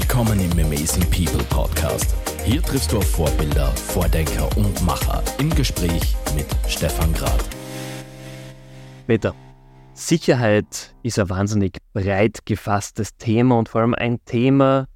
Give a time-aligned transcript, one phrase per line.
[0.00, 2.16] Willkommen im Amazing People Podcast.
[2.42, 7.44] Hier triffst du auf Vorbilder, Vordenker und Macher im Gespräch mit Stefan Grad.
[9.06, 9.34] Peter,
[9.92, 14.86] Sicherheit ist ein wahnsinnig breit gefasstes Thema und vor allem ein Thema,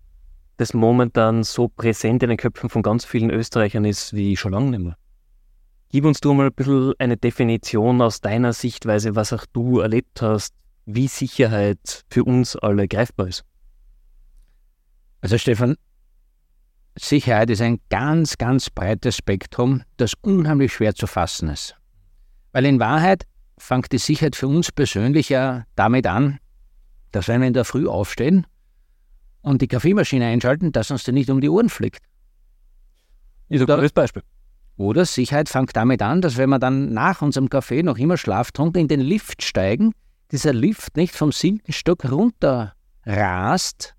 [0.57, 4.71] das momentan so präsent in den Köpfen von ganz vielen Österreichern ist wie schon lange
[4.71, 4.97] nicht mehr.
[5.91, 10.23] Gib uns du mal ein bisschen eine Definition aus deiner Sichtweise, was auch du erlebt
[10.23, 10.55] hast,
[10.87, 13.45] wie Sicherheit für uns alle greifbar ist.
[15.25, 15.77] Also Stefan,
[16.97, 21.75] Sicherheit ist ein ganz, ganz breites Spektrum, das unheimlich schwer zu fassen ist.
[22.53, 23.25] Weil in Wahrheit
[23.57, 26.41] fängt die Sicherheit für uns persönlich ja damit an,
[27.11, 28.47] dass wenn wir in der Früh aufstehen
[29.41, 32.05] und die Kaffeemaschine einschalten, dass uns die nicht um die Ohren fliegt.
[33.49, 34.25] Ist ein gutes Beispiel.
[34.77, 38.83] Oder Sicherheit fängt damit an, dass wenn wir dann nach unserem Kaffee noch immer schlaftrunken
[38.83, 39.95] in den Lift steigen,
[40.33, 42.75] dieser Lift nicht vom siebten Stock runter
[43.07, 43.95] rast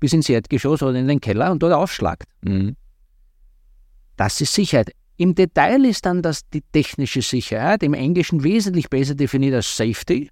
[0.00, 2.24] bis ins Erdgeschoss oder in den Keller und dort aufschlagt.
[2.42, 2.76] Mhm.
[4.16, 4.92] Das ist Sicherheit.
[5.16, 10.30] Im Detail ist dann das die technische Sicherheit, im Englischen wesentlich besser definiert als Safety.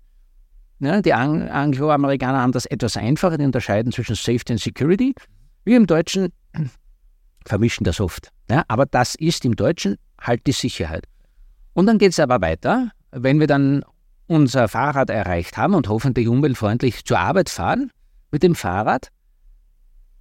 [0.79, 5.15] Ja, die Ang Anglo-Amerikaner haben das etwas einfacher, die unterscheiden zwischen Safety und Security.
[5.65, 6.33] Wir im Deutschen
[7.47, 8.29] vermischen das oft.
[8.51, 11.05] Ja, aber das ist im Deutschen halt die Sicherheit.
[11.73, 13.83] Und dann geht es aber weiter, wenn wir dann
[14.27, 17.91] unser Fahrrad erreicht haben und hoffentlich umweltfreundlich zur Arbeit fahren
[18.31, 19.09] mit dem Fahrrad,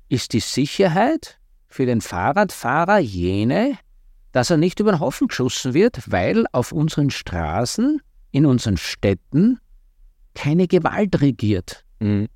[0.10, 3.78] ist die Sicherheit für den Fahrradfahrer jene,
[4.32, 9.60] dass er nicht über den Haufen geschossen wird, weil auf unseren Straßen, in unseren Städten
[10.34, 11.84] keine Gewalt regiert.
[12.00, 12.28] Mhm.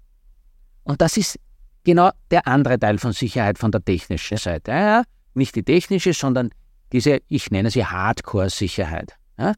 [0.83, 1.39] Und das ist
[1.83, 4.71] genau der andere Teil von Sicherheit von der technischen Seite.
[4.71, 5.03] Ja,
[5.33, 6.51] nicht die technische, sondern
[6.91, 9.15] diese, ich nenne sie Hardcore-Sicherheit.
[9.37, 9.53] Ja,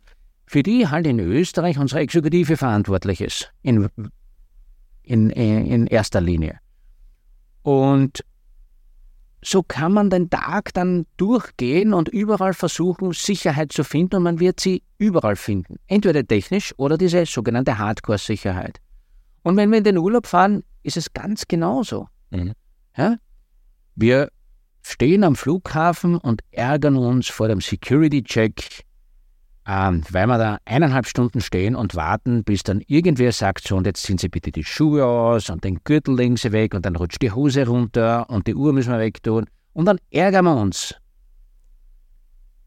[0.45, 3.87] für die halt in Österreich unsere Exekutive verantwortlich ist, in,
[5.03, 6.59] in, in erster Linie.
[7.63, 8.23] Und
[9.43, 14.39] so kann man den Tag dann durchgehen und überall versuchen, Sicherheit zu finden und man
[14.39, 15.77] wird sie überall finden.
[15.87, 18.79] Entweder technisch oder diese sogenannte Hardcore-Sicherheit.
[19.43, 22.07] Und wenn wir in den Urlaub fahren, ist es ganz genauso.
[22.29, 22.53] Mhm.
[22.95, 23.17] Ja?
[23.95, 24.29] Wir
[24.83, 28.83] stehen am Flughafen und ärgern uns vor dem Security-Check,
[29.67, 33.85] ähm, weil wir da eineinhalb Stunden stehen und warten, bis dann irgendwer sagt, so und
[33.85, 36.95] jetzt ziehen Sie bitte die Schuhe aus und den Gürtel legen Sie weg und dann
[36.95, 40.95] rutscht die Hose runter und die Uhr müssen wir wegtun und dann ärgern wir uns.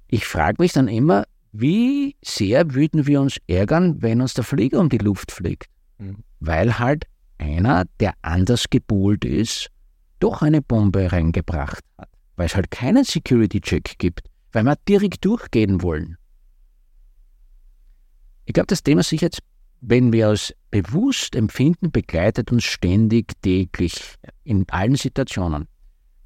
[0.06, 4.80] Ich frage mich dann immer, wie sehr würden wir uns ärgern, wenn uns der Flieger
[4.80, 5.66] um die Luft fliegt?
[5.98, 6.18] Mhm.
[6.40, 7.06] Weil halt
[7.38, 9.68] einer, der anders gepolt ist,
[10.20, 12.08] doch eine Bombe reingebracht hat.
[12.36, 16.16] Weil es halt keinen Security-Check gibt, weil wir direkt durchgehen wollen.
[18.44, 19.38] Ich glaube, das Thema Sicherheit,
[19.80, 25.68] wenn wir es bewusst empfinden, begleitet uns ständig, täglich, in allen Situationen.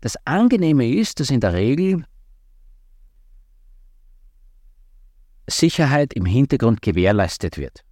[0.01, 2.05] Das Angenehme ist, dass in der Regel
[5.49, 7.84] Sicherheit im Hintergrund gewährleistet wird.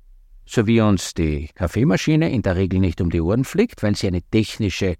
[0.45, 4.07] So wie uns die Kaffeemaschine in der Regel nicht um die Ohren fliegt, weil sie
[4.07, 4.97] eine technische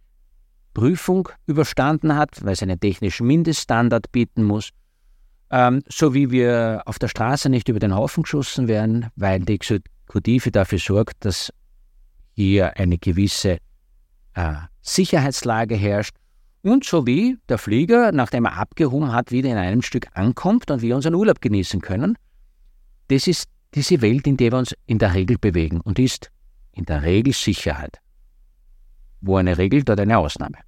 [0.75, 4.71] Prüfung überstanden hat, weil sie einen technischen Mindeststandard bieten muss
[5.51, 9.55] ähm, so wie wir auf der Straße nicht über den Haufen geschossen werden, weil die
[9.55, 11.53] Exekutive dafür sorgt, dass
[12.35, 13.59] hier eine gewisse
[14.35, 16.15] äh, Sicherheitslage herrscht.
[16.63, 20.83] Und so wie der Flieger, nachdem er abgehoben hat, wieder in einem Stück ankommt und
[20.83, 22.19] wir unseren Urlaub genießen können.
[23.09, 26.31] Das ist diese Welt, in der wir uns in der Regel bewegen und ist
[26.73, 27.99] in der Regel Sicherheit.
[29.21, 30.59] Wo eine Regel, dort eine Ausnahme.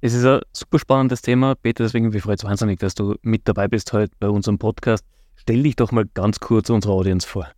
[0.00, 3.48] Es ist ein super spannendes Thema, Peter, deswegen wir freuen uns wahnsinnig, dass du mit
[3.48, 5.04] dabei bist heute bei unserem Podcast.
[5.34, 7.48] Stell dich doch mal ganz kurz unserer Audience vor.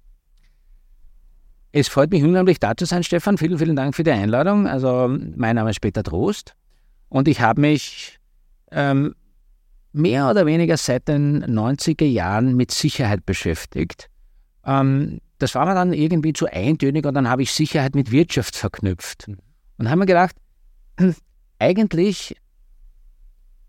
[1.73, 3.37] Es freut mich unheimlich, da zu sein, Stefan.
[3.37, 4.67] Vielen, vielen Dank für die Einladung.
[4.67, 6.55] Also, mein Name ist Peter Trost
[7.11, 8.19] und ich habe mich
[8.73, 9.15] ähm,
[9.93, 14.09] mehr oder weniger seit den 90er Jahren mit Sicherheit beschäftigt.
[14.65, 18.57] Ähm, das war mir dann irgendwie zu eintönig und dann habe ich Sicherheit mit Wirtschaft
[18.57, 19.29] verknüpft.
[19.77, 20.37] Und habe mir gedacht,
[21.61, 22.37] eigentlich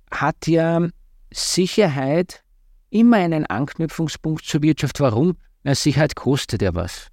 [0.09, 0.87] hat ja
[1.31, 2.43] Sicherheit
[2.89, 4.99] immer einen Anknüpfungspunkt zur Wirtschaft.
[4.99, 5.37] Warum?
[5.63, 7.07] Na, Sicherheit kostet ja was.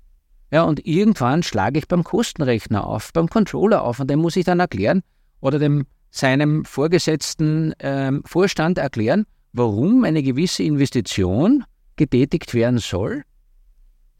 [0.50, 4.46] Ja, und irgendwann schlage ich beim Kostenrechner auf, beim Controller auf und dem muss ich
[4.46, 5.02] dann erklären
[5.40, 11.64] oder dem seinem vorgesetzten ähm, Vorstand erklären, warum eine gewisse Investition
[11.96, 13.24] getätigt werden soll,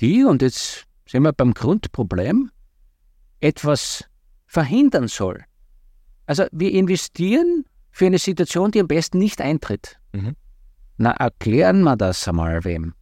[0.00, 2.50] die, und jetzt sind wir beim Grundproblem,
[3.40, 4.04] etwas
[4.46, 5.44] verhindern soll.
[6.28, 9.98] Also wir investieren für eine Situation, die am besten nicht eintritt.
[10.12, 10.36] Mhm.
[10.98, 12.92] Na, erklären wir das einmal wem.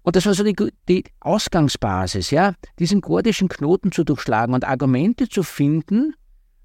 [0.00, 0.56] Und das war so die,
[0.88, 6.14] die Ausgangsbasis, ja, diesen gordischen Knoten zu durchschlagen und Argumente zu finden,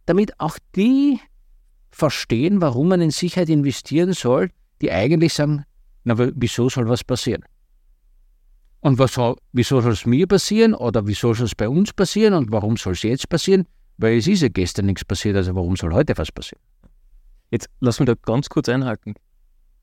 [0.05, 1.19] damit auch die
[1.89, 4.49] verstehen, warum man in Sicherheit investieren soll,
[4.81, 5.65] die eigentlich sagen,
[6.05, 7.43] na, wieso soll was passieren?
[8.79, 12.33] Und was soll, wieso soll es mir passieren oder wieso soll es bei uns passieren
[12.33, 13.67] und warum soll es jetzt passieren?
[14.01, 16.63] Weil es ist ja gestern nichts passiert, also warum soll heute was passieren?
[17.51, 19.13] Jetzt lass mich da ganz kurz einhaken.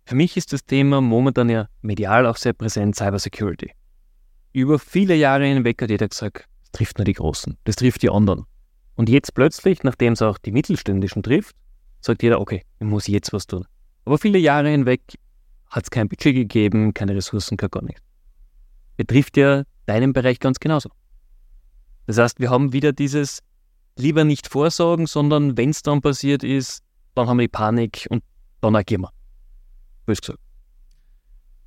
[0.06, 3.70] Für mich ist das Thema momentan ja medial auch sehr präsent, Cybersecurity.
[4.53, 8.11] Über viele Jahre hinweg hat jeder gesagt, das trifft nur die Großen, das trifft die
[8.11, 8.44] anderen.
[8.97, 11.55] Und jetzt plötzlich, nachdem es auch die Mittelständischen trifft,
[12.00, 13.67] sagt jeder, okay, ich muss jetzt was tun.
[14.05, 15.00] Aber viele Jahre hinweg
[15.70, 18.03] hat es kein Budget gegeben, keine Ressourcen, gar nichts.
[18.97, 20.91] Betrifft ja deinen Bereich ganz genauso.
[22.06, 23.43] Das heißt, wir haben wieder dieses
[23.99, 26.83] lieber nicht vorsorgen, sondern wenn es dann passiert ist,
[27.15, 28.23] dann haben wir die Panik und
[28.61, 29.12] dann agieren wir
[30.06, 30.21] bös.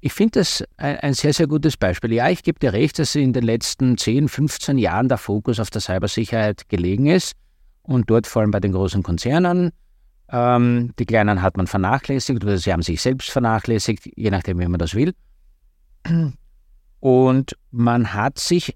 [0.03, 2.13] Ich finde das ein, ein, sehr, sehr gutes Beispiel.
[2.13, 5.69] Ja, ich gebe dir recht, dass in den letzten 10, 15 Jahren der Fokus auf
[5.69, 7.33] der Cybersicherheit gelegen ist
[7.83, 9.71] und dort vor allem bei den großen Konzernen.
[10.29, 14.67] Ähm, die kleinen hat man vernachlässigt oder sie haben sich selbst vernachlässigt, je nachdem, wie
[14.67, 15.13] man das will.
[16.99, 18.75] Und man hat sich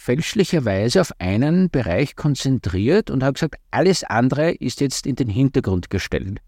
[0.00, 5.90] fälschlicherweise auf einen Bereich konzentriert und hat gesagt, alles andere ist jetzt in den Hintergrund
[5.90, 6.40] gestellt.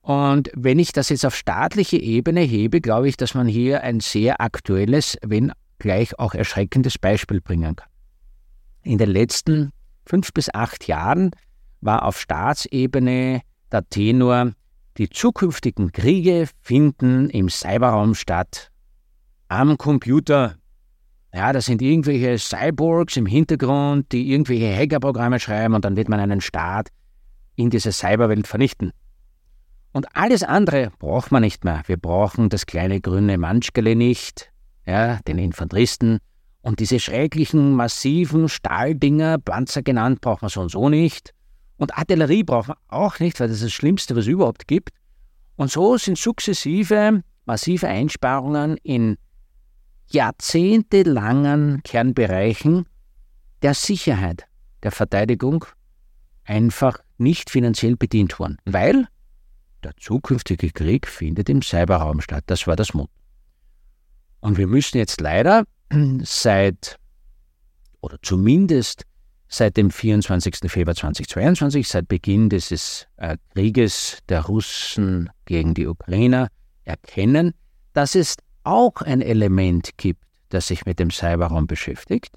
[0.00, 4.00] Und wenn ich das jetzt auf staatliche Ebene hebe, glaube ich, dass man hier ein
[4.00, 7.88] sehr aktuelles, wenn gleich auch erschreckendes Beispiel bringen kann.
[8.82, 9.70] In den letzten
[10.04, 11.30] fünf bis acht Jahren
[11.80, 14.50] war auf Staatsebene der Tenor,
[14.98, 18.72] die zukünftigen Kriege finden im Cyberraum statt.
[19.46, 20.56] Am Computer.
[21.34, 26.20] Ja, das sind irgendwelche Cyborgs im Hintergrund, die irgendwelche Hackerprogramme schreiben und dann wird man
[26.20, 26.88] einen Staat
[27.56, 28.92] in diese Cyberwelt vernichten.
[29.92, 31.82] Und alles andere braucht man nicht mehr.
[31.86, 34.50] Wir brauchen das kleine grüne Manschkele nicht,
[34.86, 36.18] ja, den Infanteristen.
[36.60, 41.34] Und diese schrecklichen, massiven Stahldinger, Panzer genannt, braucht man so und so nicht.
[41.76, 44.90] Und Artillerie braucht man auch nicht, weil das ist das Schlimmste, was es überhaupt gibt.
[45.56, 49.16] Und so sind sukzessive, massive Einsparungen in
[50.12, 52.86] jahrzehntelangen Kernbereichen
[53.62, 54.46] der Sicherheit,
[54.82, 55.64] der Verteidigung
[56.44, 58.58] einfach nicht finanziell bedient worden.
[58.64, 59.06] Weil
[59.82, 62.44] der zukünftige Krieg findet im Cyberraum statt.
[62.46, 63.10] Das war das Motto.
[64.40, 65.64] Und wir müssen jetzt leider
[66.22, 66.96] seit,
[68.00, 69.04] oder zumindest
[69.48, 70.70] seit dem 24.
[70.70, 76.48] Februar 2022, seit Beginn dieses äh, Krieges der Russen gegen die Ukrainer,
[76.84, 77.54] erkennen,
[77.92, 82.36] dass es auch ein Element gibt, das sich mit dem Cyberraum beschäftigt,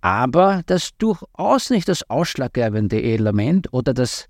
[0.00, 4.26] aber das durchaus nicht das ausschlaggebende Element oder das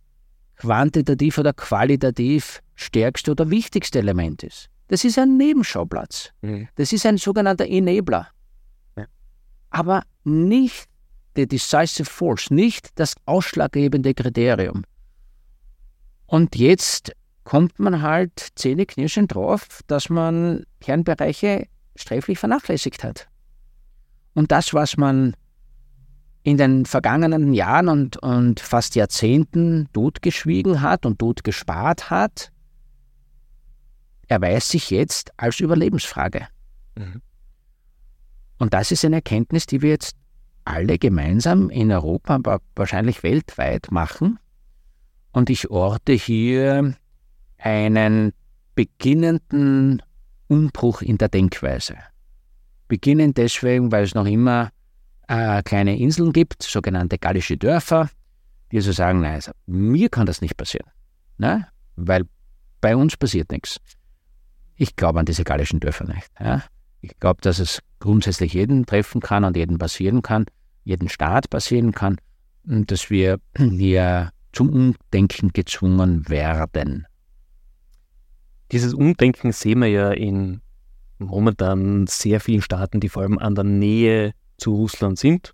[0.57, 4.69] quantitativ oder qualitativ stärkste oder wichtigste Element ist.
[4.89, 6.31] Das ist ein Nebenschauplatz.
[6.43, 6.69] Mhm.
[6.75, 8.29] Das ist ein sogenannter Enabler.
[8.97, 9.07] Ja.
[9.71, 10.85] Aber nicht
[11.37, 14.85] die Decisive Force, nicht das ausschlaggebende Kriterium.
[16.27, 17.13] Und jetzt
[17.45, 21.67] kommt man halt zähneknirschend drauf, dass man Kernbereiche
[21.97, 23.29] sträflich vernachlässigt hat.
[24.35, 25.35] Und das, was man
[26.43, 32.51] in den vergangenen Jahren und, und fast Jahrzehnten totgeschwiegen hat und totgespart hat,
[34.29, 36.49] erweist sich jetzt als Überlebensfrage.
[36.97, 37.23] Mhm.
[38.59, 40.17] Und das ist eine Erkenntnis, die wir jetzt
[40.65, 44.39] alle gemeinsam in Europa, aber wahrscheinlich weltweit machen.
[45.33, 46.95] Und ich orte hier
[47.63, 48.33] einen
[48.75, 50.03] beginnenden
[50.49, 51.97] Umbruch in der Denkweise.
[52.89, 54.71] Beginnend deswegen, weil es noch immer
[55.29, 58.11] äh, kleine Inseln gibt, sogenannte gallische Dörfer,
[58.71, 60.91] die also sagen, nein, also, mir kann das nicht passieren,
[61.39, 61.69] ne?
[61.97, 62.25] weil
[62.81, 63.79] bei uns passiert nichts.
[64.77, 66.31] Ich glaube an diese gallischen Dörfer nicht.
[66.41, 66.65] Ja?
[67.01, 70.47] Ich glaube, dass es grundsätzlich jeden treffen kann und jeden passieren kann,
[70.85, 72.17] jeden Staat passieren kann
[72.67, 77.07] und dass wir hier zum Umdenken gezwungen werden.
[78.73, 80.63] Dieses Umdenken sehen wir ja in
[81.19, 85.53] momentan sehr vielen Staaten, die vor allem an der Nähe zu Russland sind.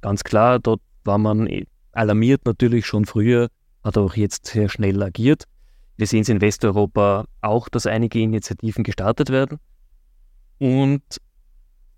[0.00, 1.48] Ganz klar, dort war man
[1.92, 3.48] alarmiert natürlich schon früher,
[3.82, 5.44] hat auch jetzt sehr schnell agiert.
[5.96, 9.58] Wir sehen es in Westeuropa auch, dass einige Initiativen gestartet werden.
[10.58, 11.02] Und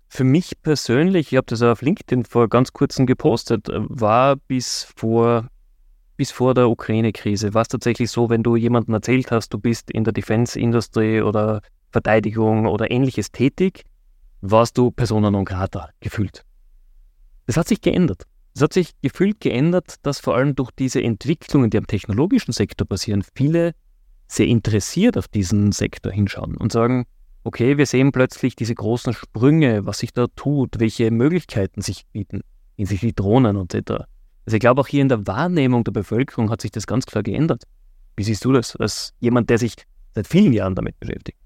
[0.09, 5.47] für mich persönlich, ich habe das auf LinkedIn vor ganz kurzem gepostet, war bis vor,
[6.17, 9.91] bis vor der Ukraine-Krise, war es tatsächlich so, wenn du jemandem erzählt hast, du bist
[9.91, 13.83] in der Defense-Industrie oder Verteidigung oder ähnliches tätig,
[14.41, 16.43] warst du Persona non grata gefühlt.
[17.45, 18.23] Das hat sich geändert.
[18.55, 22.87] Es hat sich gefühlt geändert, dass vor allem durch diese Entwicklungen, die am technologischen Sektor
[22.87, 23.73] passieren, viele
[24.27, 27.05] sehr interessiert auf diesen Sektor hinschauen und sagen,
[27.43, 32.41] okay, wir sehen plötzlich diese großen Sprünge, was sich da tut, welche Möglichkeiten sich bieten,
[32.75, 34.03] hinsichtlich Drohnen etc.
[34.47, 37.21] Also ich glaube, auch hier in der Wahrnehmung der Bevölkerung hat sich das ganz klar
[37.21, 37.63] geändert.
[38.15, 39.73] Wie siehst du das als jemand, der sich
[40.15, 41.37] seit vielen Jahren damit beschäftigt?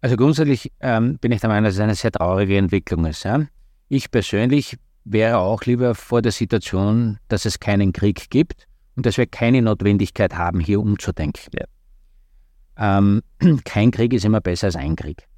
[0.00, 3.22] Also grundsätzlich ähm, bin ich der Meinung, dass es eine sehr traurige Entwicklung ist.
[3.22, 3.46] Ja?
[3.88, 8.66] Ich persönlich wäre auch lieber vor der Situation, dass es keinen Krieg gibt
[8.96, 11.52] und dass wir keine Notwendigkeit haben, hier umzudenken.
[11.56, 12.98] Ja.
[12.98, 13.22] Ähm,
[13.64, 15.28] kein Krieg ist immer besser als ein Krieg.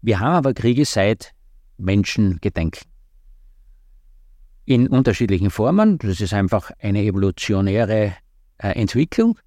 [0.00, 1.32] Wir haben aber Kriege seit
[1.76, 2.86] Menschen gedenken.
[4.66, 5.96] In unterschiedlichen Formen.
[5.98, 8.14] Das ist einfach eine evolutionäre
[8.58, 9.38] äh, Entwicklung.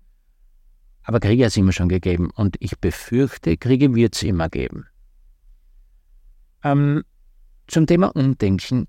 [1.04, 2.30] Aber Kriege hat es immer schon gegeben.
[2.36, 4.86] Und ich befürchte, Kriege wird es immer geben.
[6.64, 7.04] Ähm,
[7.68, 8.88] zum Thema Umdenken.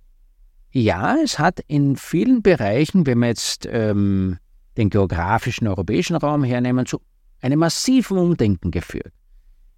[0.73, 4.39] Ja, es hat in vielen Bereichen, wenn wir jetzt ähm,
[4.77, 7.01] den geografischen europäischen Raum hernehmen, zu
[7.41, 9.13] einem massiven Umdenken geführt.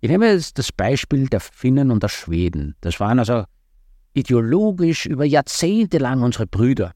[0.00, 2.74] Ich nehme jetzt das Beispiel der Finnen und der Schweden.
[2.80, 3.44] Das waren also
[4.14, 6.92] ideologisch über Jahrzehnte lang unsere Brüder.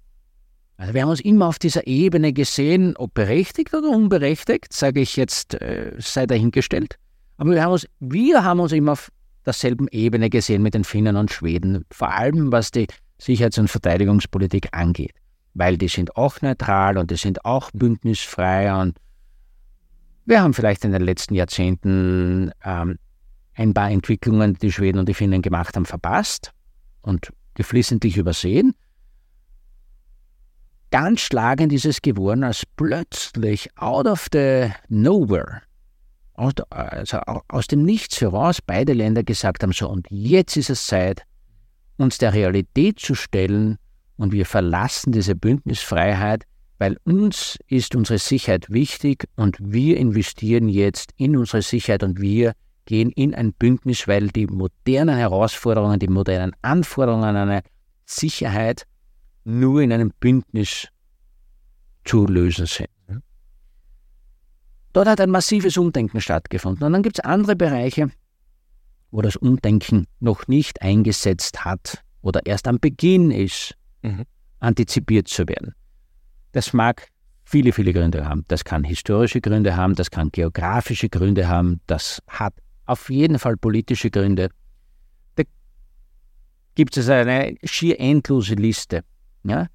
[0.76, 5.16] Also wir haben uns immer auf dieser Ebene gesehen, ob berechtigt oder unberechtigt, sage ich
[5.16, 6.99] jetzt, äh, sei dahingestellt.
[7.38, 9.11] Aber wir haben, uns, wir haben uns immer auf
[9.46, 12.87] derselben Ebene gesehen mit den Finnen und Schweden, vor allem was die
[13.18, 15.14] Sicherheits- und Verteidigungspolitik angeht.
[15.54, 18.99] Weil die sind auch neutral und die sind auch bündnisfrei und
[20.26, 22.99] wir haben vielleicht in den letzten Jahrzehnten ähm,
[23.54, 26.52] ein paar Entwicklungen, die die Schweden und die Finnen gemacht haben, verpasst
[27.07, 28.75] und geflissentlich übersehen.
[30.91, 35.63] Ganz schlagend ist es geworden, als plötzlich out of the nowhere
[36.37, 41.23] also aus dem Nichts heraus beide Länder gesagt haben, so und jetzt ist es Zeit,
[41.97, 43.79] uns der Realität zu stellen
[44.17, 46.45] und wir verlassen diese Bündnisfreiheit,
[46.79, 52.53] weil uns ist unsere Sicherheit wichtig und wir investieren jetzt in unsere Sicherheit und wir
[52.87, 57.62] gehen in ein Bündnis, weil die modernen Herausforderungen, die modernen Anforderungen an eine
[58.07, 58.87] Sicherheit
[59.45, 60.88] nur in einem Bündnis
[62.05, 62.88] zu lösen sind.
[64.93, 66.87] Dort hat ein massives Umdenken stattgefunden.
[66.87, 68.11] Und dann gibt es andere Bereiche,
[69.11, 74.25] wo das Umdenken noch nicht eingesetzt hat oder erst am Beginn ist, mhm.
[74.59, 75.75] antizipiert zu werden.
[76.52, 77.09] Das mag
[77.45, 78.47] viele, viele Gründe haben.
[78.49, 82.55] Das kann historische Gründe haben, das kann geografische Gründe haben, das hat
[82.87, 84.50] auf jeden Fall politische Gründe.
[85.35, 85.45] Da
[86.75, 89.02] gibt es eine schier endlose Liste.
[89.45, 89.69] Ja?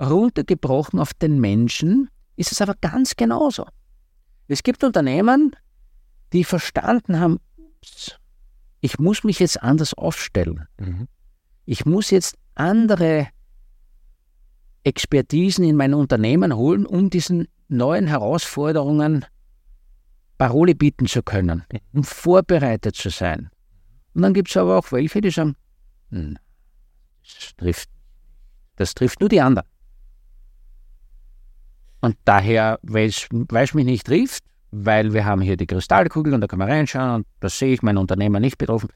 [0.00, 3.66] Runtergebrochen auf den Menschen ist es aber ganz genauso.
[4.46, 5.54] Es gibt Unternehmen,
[6.32, 8.18] die verstanden haben, ups,
[8.80, 10.66] ich muss mich jetzt anders aufstellen.
[10.78, 11.08] Mhm.
[11.64, 13.28] Ich muss jetzt andere
[14.84, 19.26] Expertisen in mein Unternehmen holen, um diesen neuen Herausforderungen
[20.38, 23.50] Parole bieten zu können, um vorbereitet zu sein.
[24.14, 25.56] Und dann gibt es aber auch welche, die sagen,
[26.10, 26.38] hm,
[27.22, 27.90] das trifft,
[28.76, 29.68] das trifft nur die anderen.
[32.00, 36.46] Und daher, weil es mich nicht trifft, weil wir haben hier die Kristallkugel und da
[36.46, 38.90] kann man reinschauen und da sehe ich mein Unternehmer nicht betroffen,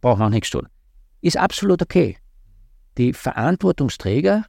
[0.00, 0.68] braucht man auch nichts tun.
[1.20, 2.16] Ist absolut okay.
[2.96, 4.46] Die Verantwortungsträger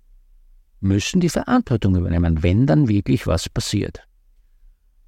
[0.79, 4.07] müssen die Verantwortung übernehmen, wenn dann wirklich was passiert.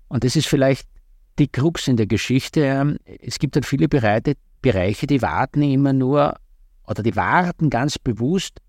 [0.08, 0.88] Und das ist vielleicht
[1.40, 2.98] die Krux in der Geschichte.
[3.22, 6.36] Es gibt halt viele Bereiche, die warten immer nur
[6.88, 8.60] oder die warten ganz bewusst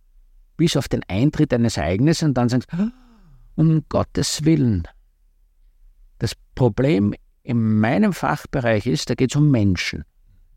[0.57, 2.93] bis auf den Eintritt eines Ereignisses und dann sagen sie,
[3.57, 4.89] um Gottes Willen.
[6.19, 10.05] Das Problem in meinem Fachbereich ist, da geht es um Menschen.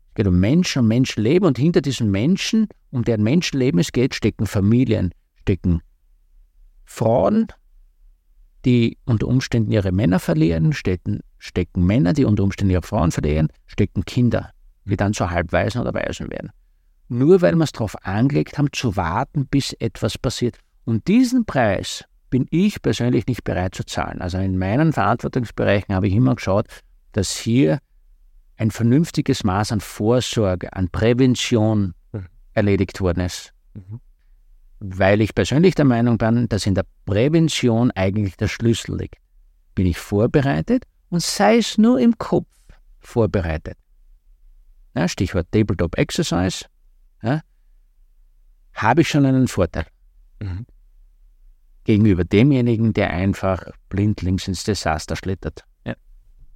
[0.08, 4.14] Es geht um Menschen, um Menschenleben und hinter diesen Menschen, um deren Menschenleben es geht,
[4.14, 5.82] stecken Familien, stecken
[6.84, 7.46] Frauen,
[8.64, 13.48] die unter Umständen ihre Männer verlieren, stecken, stecken Männer, die unter Umständen ihre Frauen verlieren,
[13.66, 14.52] stecken Kinder,
[14.84, 16.50] die dann zu Halbwaisen oder Waisen werden.
[17.08, 20.58] Nur weil wir es darauf angelegt haben, zu warten, bis etwas passiert.
[20.84, 24.20] Und diesen Preis bin ich persönlich nicht bereit zu zahlen.
[24.20, 26.66] Also in meinen Verantwortungsbereichen habe ich immer geschaut,
[27.12, 27.80] dass hier
[28.56, 32.26] ein vernünftiges Maß an Vorsorge, an Prävention mhm.
[32.52, 33.52] erledigt worden ist.
[33.74, 34.00] Mhm.
[34.78, 39.16] Weil ich persönlich der Meinung bin, dass in der Prävention eigentlich der Schlüssel liegt.
[39.74, 42.48] Bin ich vorbereitet und sei es nur im Kopf
[43.00, 43.76] vorbereitet.
[44.94, 46.64] Ja, Stichwort Tabletop Exercise.
[47.22, 47.42] Ja,
[48.74, 49.86] habe ich schon einen Vorteil.
[50.40, 50.66] Mhm
[51.84, 55.64] gegenüber demjenigen, der einfach blindlings ins Desaster schlittert.
[55.84, 55.94] Ja.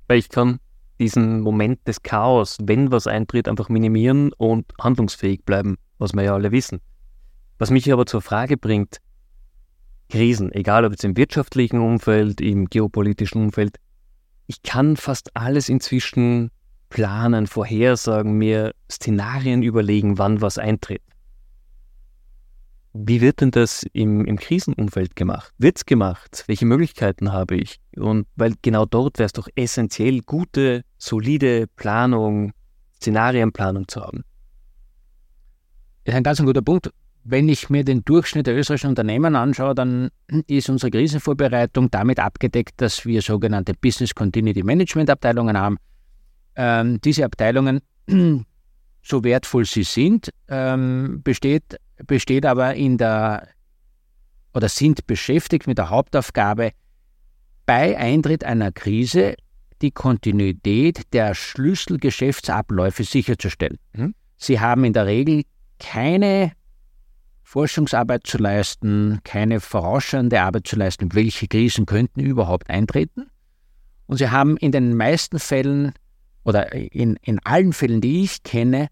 [0.06, 0.60] Weil ich kann
[1.00, 6.34] diesen Moment des Chaos, wenn was eintritt, einfach minimieren und handlungsfähig bleiben, was wir ja
[6.34, 6.80] alle wissen.
[7.58, 8.98] Was mich aber zur Frage bringt,
[10.08, 13.78] Krisen, egal ob jetzt im wirtschaftlichen Umfeld, im geopolitischen Umfeld,
[14.46, 16.50] ich kann fast alles inzwischen
[16.88, 21.02] planen, vorhersagen, mir Szenarien überlegen, wann was eintritt.
[22.92, 25.52] Wie wird denn das im, im Krisenumfeld gemacht?
[25.58, 26.44] Wird es gemacht?
[26.46, 27.80] Welche Möglichkeiten habe ich?
[27.96, 32.52] Und weil genau dort wäre es doch essentiell, gute, solide Planung,
[32.96, 34.22] Szenarienplanung zu haben.
[36.04, 36.90] Das ist ein ganz guter Punkt.
[37.26, 40.10] Wenn ich mir den Durchschnitt der österreichischen Unternehmen anschaue, dann
[40.46, 45.78] ist unsere Krisenvorbereitung damit abgedeckt, dass wir sogenannte Business Continuity Management Abteilungen haben.
[46.54, 47.80] Ähm, diese Abteilungen,
[49.02, 53.48] so wertvoll sie sind, ähm, besteht besteht aber in der
[54.52, 56.72] oder sind beschäftigt mit der Hauptaufgabe,
[57.66, 59.34] bei Eintritt einer Krise
[59.82, 63.78] die Kontinuität der Schlüsselgeschäftsabläufe sicherzustellen.
[63.94, 64.14] Mhm.
[64.36, 65.42] Sie haben in der Regel
[65.78, 66.52] keine
[67.44, 73.30] Forschungsarbeit zu leisten, keine vorausschauende Arbeit zu leisten, welche Krisen könnten überhaupt eintreten.
[74.06, 75.92] Und sie haben in den meisten Fällen
[76.42, 78.88] oder in, in allen Fällen, die ich kenne,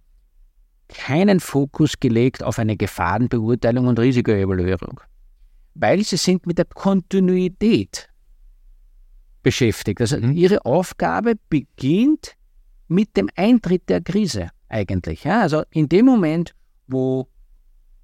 [0.89, 5.01] keinen Fokus gelegt auf eine Gefahrenbeurteilung und Risikoevaluierung,
[5.75, 8.11] weil sie sind mit der Kontinuität
[9.43, 10.01] beschäftigt.
[10.01, 10.33] Also mhm.
[10.33, 12.37] ihre Aufgabe beginnt
[12.89, 15.25] mit dem Eintritt der Krise eigentlich.
[15.25, 15.41] Ja?
[15.41, 16.55] Also in dem Moment,
[16.87, 17.27] wo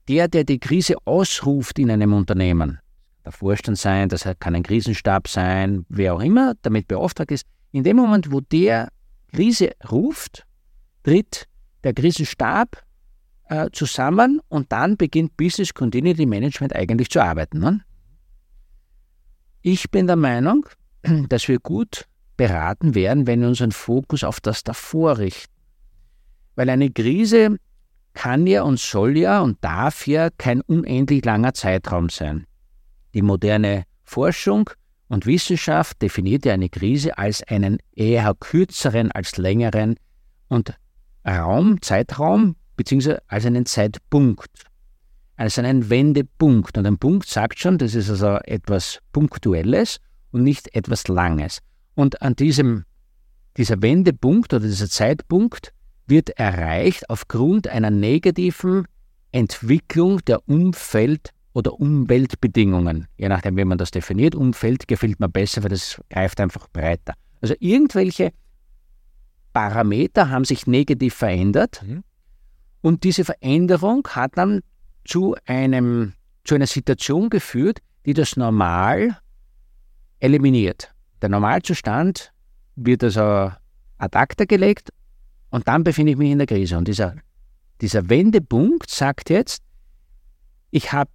[0.08, 2.78] der, der die Krise ausruft in einem Unternehmen,
[3.24, 7.84] der Vorstand sein, das kann ein Krisenstab sein, wer auch immer damit beauftragt ist, in
[7.84, 8.88] dem Moment, wo der
[9.32, 10.46] Krise ruft,
[11.02, 11.46] tritt
[11.84, 12.82] der Krisenstab
[13.50, 17.58] äh, zusammen und dann beginnt Business Continuity Management eigentlich zu arbeiten.
[17.58, 17.80] Ne?
[19.62, 20.66] Ich bin der Meinung,
[21.28, 25.52] dass wir gut beraten werden, wenn wir unseren Fokus auf das davor richten.
[26.54, 27.58] Weil eine Krise
[28.18, 32.46] kann ja und soll ja und darf ja kein unendlich langer Zeitraum sein.
[33.14, 34.68] Die moderne Forschung
[35.06, 39.94] und Wissenschaft definiert ja eine Krise als einen eher kürzeren als längeren
[40.48, 40.74] und
[41.24, 44.50] Raum, Zeitraum, beziehungsweise als einen Zeitpunkt,
[45.36, 46.76] als einen Wendepunkt.
[46.76, 49.98] Und ein Punkt sagt schon, das ist also etwas Punktuelles
[50.32, 51.60] und nicht etwas Langes.
[51.94, 52.84] Und an diesem,
[53.56, 55.72] dieser Wendepunkt oder dieser Zeitpunkt
[56.08, 58.86] wird erreicht aufgrund einer negativen
[59.32, 63.06] Entwicklung der Umfeld- oder Umweltbedingungen.
[63.16, 64.34] Je nachdem, wie man das definiert.
[64.34, 67.14] Umfeld gefällt mir besser, weil das greift einfach breiter.
[67.40, 68.32] Also irgendwelche
[69.52, 72.04] Parameter haben sich negativ verändert mhm.
[72.80, 74.60] und diese Veränderung hat dann
[75.04, 76.12] zu, einem,
[76.44, 79.16] zu einer Situation geführt, die das Normal
[80.20, 80.92] eliminiert.
[81.22, 82.32] Der Normalzustand
[82.76, 83.50] wird also
[83.98, 84.90] ad acta gelegt
[85.50, 86.76] und dann befinde ich mich in der Krise.
[86.76, 87.14] Und dieser,
[87.80, 89.62] dieser Wendepunkt sagt jetzt,
[90.70, 91.10] ich habe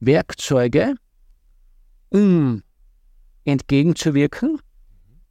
[0.00, 0.94] Werkzeuge,
[2.10, 2.62] um
[3.44, 4.60] entgegenzuwirken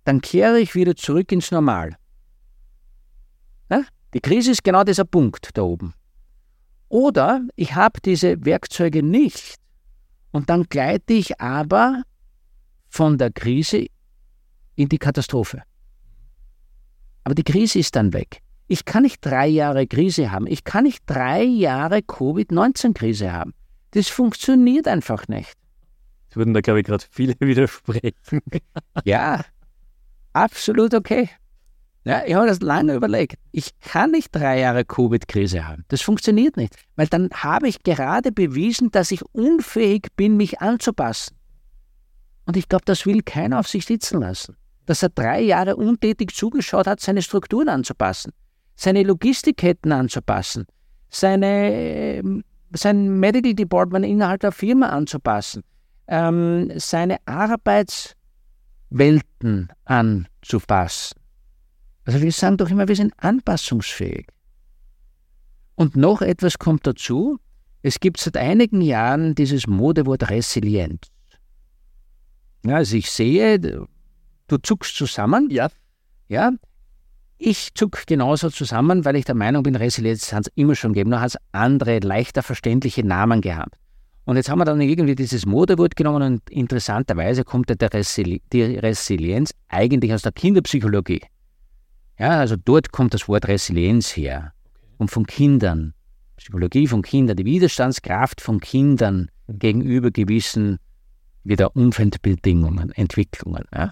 [0.06, 1.98] dann kehre ich wieder zurück ins Normal.
[3.70, 3.82] Ja?
[4.14, 5.94] Die Krise ist genau dieser Punkt da oben.
[6.88, 9.56] Oder ich habe diese Werkzeuge nicht
[10.32, 12.04] und dann gleite ich aber
[12.88, 13.88] von der Krise
[14.76, 15.64] in die Katastrophe.
[17.26, 18.42] Aber die Krise ist dann weg.
[18.68, 20.48] Ich kann nicht drei Jahre Krise haben.
[20.48, 23.54] Ich kann nicht drei Jahre Covid-19-Krise haben.
[23.92, 25.54] Das funktioniert einfach nicht.
[26.30, 28.42] Es würden da, glaube ich, gerade viele widersprechen.
[29.04, 29.44] ja,
[30.34, 31.30] absolut okay.
[32.04, 33.38] Ja, ich habe das lange überlegt.
[33.52, 35.84] Ich kann nicht drei Jahre Covid-Krise haben.
[35.88, 41.36] Das funktioniert nicht, weil dann habe ich gerade bewiesen, dass ich unfähig bin, mich anzupassen.
[42.46, 44.56] Und ich glaube, das will keiner auf sich sitzen lassen.
[44.86, 48.32] Dass er drei Jahre untätig zugeschaut hat, seine Strukturen anzupassen,
[48.76, 50.65] seine Logistikketten anzupassen,
[51.10, 51.71] seine,
[52.17, 52.43] ähm,
[52.74, 55.63] sein Medical Department innerhalb der Firma anzupassen,
[56.08, 58.15] ähm, seine Arbeits-
[58.98, 61.19] Welten anzupassen.
[62.06, 64.28] Also wir sagen doch immer, wir sind anpassungsfähig.
[65.76, 67.38] Und noch etwas kommt dazu.
[67.82, 71.08] Es gibt seit einigen Jahren dieses Modewort Resilienz.
[72.65, 73.60] Also ich sehe,
[74.48, 75.50] du zuckst zusammen.
[75.50, 75.70] Ja.
[76.28, 76.52] Ja.
[77.38, 81.10] Ich zuck genauso zusammen, weil ich der Meinung bin, Resilienz hat es immer schon gegeben,
[81.10, 83.76] nur hat es andere, leichter verständliche Namen gehabt.
[84.24, 88.64] Und jetzt haben wir dann irgendwie dieses Modewort genommen und interessanterweise kommt ja Resili die
[88.64, 91.22] Resilienz eigentlich aus der Kinderpsychologie.
[92.18, 94.54] Ja, also dort kommt das Wort Resilienz her.
[94.98, 95.94] Und von Kindern.
[96.38, 99.60] Psychologie von Kindern, die Widerstandskraft von Kindern mhm.
[99.60, 100.80] gegenüber gewissen
[101.44, 103.66] wieder Umfeldbedingungen, Entwicklungen.
[103.74, 103.92] Ja.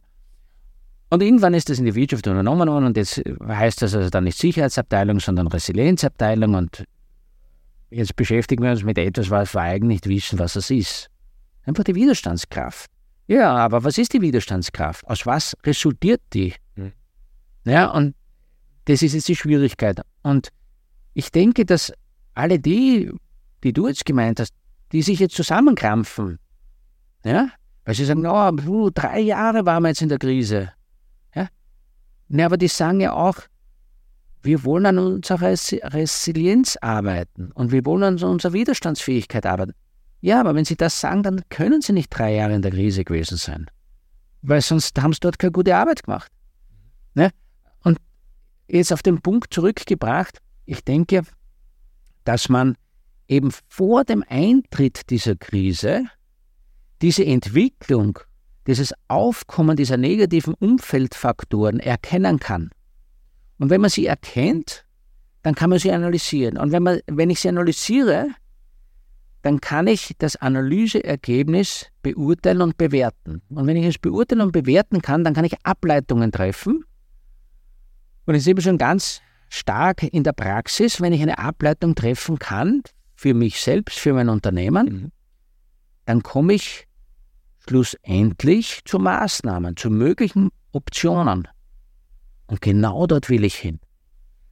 [1.13, 4.23] Und irgendwann ist das in die Wirtschaft übernommen worden und jetzt heißt das also dann
[4.23, 6.85] nicht Sicherheitsabteilung, sondern Resilienzabteilung und
[7.91, 11.11] Jetzt beschäftigen wir uns mit etwas, was wir eigentlich nicht wissen, was es ist.
[11.65, 12.89] Einfach die Widerstandskraft.
[13.27, 15.05] Ja, aber was ist die Widerstandskraft?
[15.05, 16.55] Aus was resultiert die?
[16.75, 16.91] Hm.
[17.65, 18.15] Ja, und
[18.85, 20.01] das ist jetzt die Schwierigkeit.
[20.23, 20.49] Und
[21.13, 21.93] ich denke, dass
[22.33, 23.11] alle die,
[23.63, 24.55] die du jetzt gemeint hast,
[24.91, 26.39] die sich jetzt zusammenkrampfen,
[27.23, 27.49] ja,
[27.85, 30.71] weil sie sagen, oh, drei Jahre waren wir jetzt in der Krise.
[32.27, 33.35] Ne, aber die sagen ja auch,
[34.41, 39.73] wir wollen an unserer Resilienz arbeiten und wir wollen an unserer Widerstandsfähigkeit arbeiten.
[40.19, 43.03] Ja, aber wenn sie das sagen, dann können sie nicht drei Jahre in der Krise
[43.03, 43.67] gewesen sein.
[44.41, 46.31] Weil sonst haben sie dort keine gute Arbeit gemacht.
[47.13, 47.31] Ne?
[47.83, 47.97] Und
[48.67, 51.23] jetzt auf den Punkt zurückgebracht, ich denke,
[52.25, 52.75] dass man
[53.27, 56.05] eben vor dem Eintritt dieser Krise
[57.01, 58.19] diese Entwicklung,
[58.67, 62.69] dieses Aufkommen dieser negativen Umfeldfaktoren erkennen kann.
[63.59, 64.85] Und wenn man sie erkennt,
[65.41, 66.57] dann kann man sie analysieren.
[66.57, 68.27] Und wenn, man, wenn ich sie analysiere,
[69.41, 73.41] dann kann ich das Analyseergebnis beurteilen und bewerten.
[73.49, 76.85] Und wenn ich es beurteilen und bewerten kann, dann kann ich Ableitungen treffen.
[78.25, 82.83] Und ist eben schon ganz stark in der Praxis, wenn ich eine Ableitung treffen kann,
[83.15, 85.11] für mich selbst, für mein Unternehmen, mhm.
[86.05, 86.87] dann komme ich
[87.67, 91.47] schlussendlich zu Maßnahmen, zu möglichen Optionen.
[92.47, 93.79] Und genau dort will ich hin.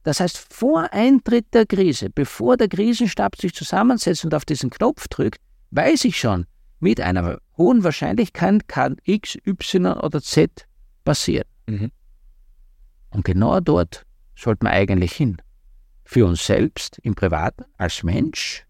[0.02, 5.06] Das heißt, vor Eintritt der Krise, bevor der Krisenstab sich zusammensetzt und auf diesen Knopf
[5.08, 6.46] drückt, weiß ich schon,
[6.80, 10.66] mit einer hohen Wahrscheinlichkeit kann X, Y oder Z
[11.04, 11.46] passieren.
[11.66, 11.92] Mhm.
[13.10, 15.36] Und genau dort sollte man eigentlich hin.
[16.04, 18.66] Für uns selbst, im Privaten, als Mensch,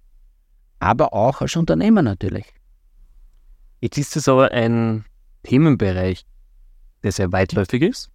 [0.81, 2.45] aber auch als Unternehmer natürlich.
[3.83, 5.05] Jetzt ist es aber ein
[5.43, 6.25] Themenbereich,
[7.03, 8.11] der sehr weitläufig ist,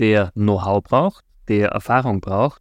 [0.00, 2.60] der Know-how braucht, der Erfahrung braucht.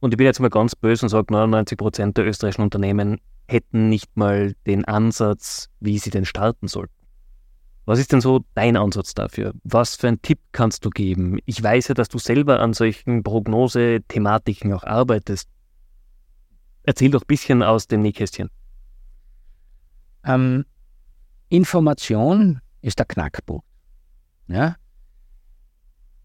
[0.00, 3.90] Und ich bin jetzt mal ganz böse und sage, 99 Prozent der österreichischen Unternehmen hätten
[3.90, 6.94] nicht mal den Ansatz, wie sie denn starten sollten.
[7.84, 9.52] Was ist denn so dein Ansatz dafür?
[9.62, 11.40] Was für einen Tipp kannst du geben?
[11.44, 15.50] Ich weiß ja, dass du selber an solchen Prognose-Thematiken auch arbeitest.
[16.84, 18.48] Erzähl doch ein bisschen aus dem Nähkästchen.
[20.24, 20.64] Ähm,
[21.48, 23.64] Information ist der Knackpunkt.
[24.48, 24.76] Ja?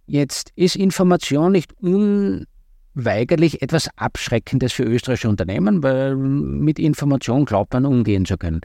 [0.06, 7.86] Jetzt ist Information nicht unweigerlich etwas Abschreckendes für österreichische Unternehmen, weil mit Information glaubt man
[7.86, 8.62] umgehen zu können.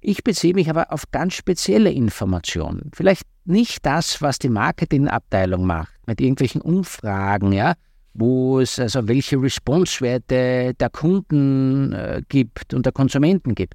[0.00, 2.90] Ich beziehe mich aber auf ganz spezielle Informationen.
[2.92, 7.74] Vielleicht nicht das, was die Marketingabteilung macht, mit irgendwelchen Umfragen, ja,
[8.12, 13.74] wo es also welche Response-Werte der Kunden äh, gibt und der Konsumenten gibt.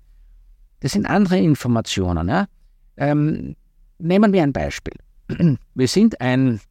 [0.79, 2.29] Das sind andere Informationen.
[2.29, 2.47] Ja.
[2.97, 3.55] Ähm,
[3.97, 4.93] nehmen wir ein Beispiel.
[5.73, 6.61] Wir sind ein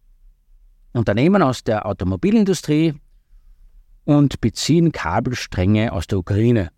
[0.92, 2.94] Unternehmen aus der Automobilindustrie
[4.04, 6.70] und beziehen Kabelstränge aus der Ukraine.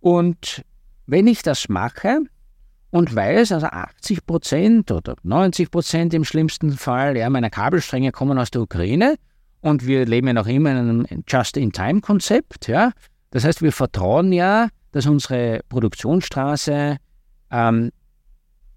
[0.00, 0.64] Und
[1.06, 2.20] wenn ich das mache
[2.90, 8.38] und weiß, also 80 Prozent oder 90 Prozent im schlimmsten Fall ja, meiner Kabelstränge kommen
[8.38, 9.16] aus der Ukraine
[9.60, 12.92] und wir leben ja noch immer in einem Just-in-Time-Konzept, ja,
[13.30, 16.96] das heißt, wir vertrauen ja, dass unsere Produktionsstraße
[17.50, 17.90] ähm,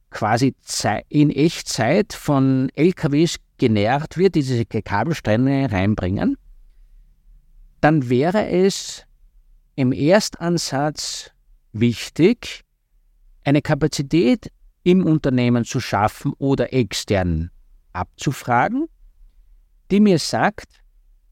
[0.09, 0.55] quasi
[1.09, 6.37] in Echtzeit von LKWs genährt wird, die diese Kabelstränge reinbringen,
[7.79, 9.05] dann wäre es
[9.75, 11.31] im Erstansatz
[11.71, 12.63] wichtig,
[13.43, 14.51] eine Kapazität
[14.83, 17.51] im Unternehmen zu schaffen oder extern
[17.93, 18.87] abzufragen,
[19.89, 20.81] die mir sagt,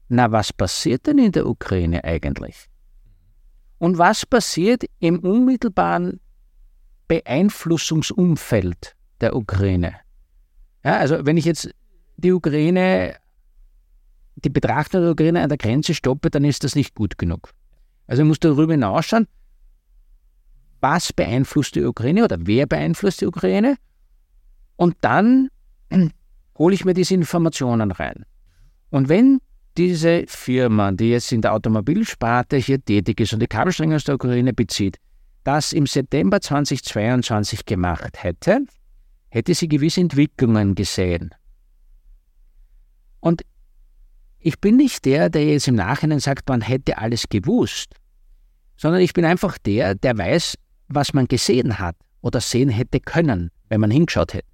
[0.08, 2.68] na was passiert denn in der Ukraine eigentlich?
[3.80, 6.20] Und was passiert im unmittelbaren
[7.08, 9.96] Beeinflussungsumfeld der Ukraine?
[10.84, 11.70] Ja, also wenn ich jetzt
[12.18, 13.16] die Ukraine,
[14.36, 17.54] die Betrachtung der Ukraine an der Grenze stoppe, dann ist das nicht gut genug.
[18.06, 19.26] Also ich muss darüber hinausschauen,
[20.82, 23.76] was beeinflusst die Ukraine oder wer beeinflusst die Ukraine?
[24.76, 25.48] Und dann
[26.58, 28.26] hole ich mir diese Informationen rein.
[28.90, 29.40] Und wenn
[29.80, 34.16] diese Firma, die jetzt in der Automobilsparte hier tätig ist und die Kabelstränge aus der
[34.16, 34.98] Ukraine bezieht,
[35.42, 38.66] das im September 2022 gemacht hätte,
[39.30, 41.30] hätte sie gewisse Entwicklungen gesehen.
[43.20, 43.40] Und
[44.38, 47.94] ich bin nicht der, der jetzt im Nachhinein sagt, man hätte alles gewusst,
[48.76, 53.50] sondern ich bin einfach der, der weiß, was man gesehen hat oder sehen hätte können,
[53.70, 54.46] wenn man hingeschaut hätte.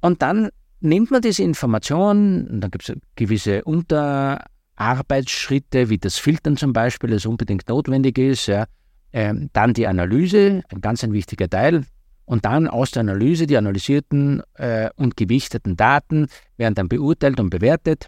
[0.00, 0.48] Und dann
[0.80, 7.26] nimmt man diese Information, dann gibt es gewisse Unterarbeitsschritte, wie das Filtern zum Beispiel, das
[7.26, 8.66] unbedingt notwendig ist, ja.
[9.12, 11.84] ähm, dann die Analyse, ein ganz ein wichtiger Teil,
[12.24, 17.50] und dann aus der Analyse die analysierten äh, und gewichteten Daten werden dann beurteilt und
[17.50, 18.06] bewertet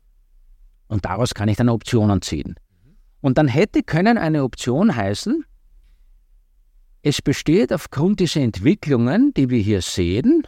[0.86, 2.54] und daraus kann ich dann Optionen ziehen.
[3.20, 5.44] Und dann hätte können eine Option heißen,
[7.02, 10.46] es besteht aufgrund dieser Entwicklungen, die wir hier sehen,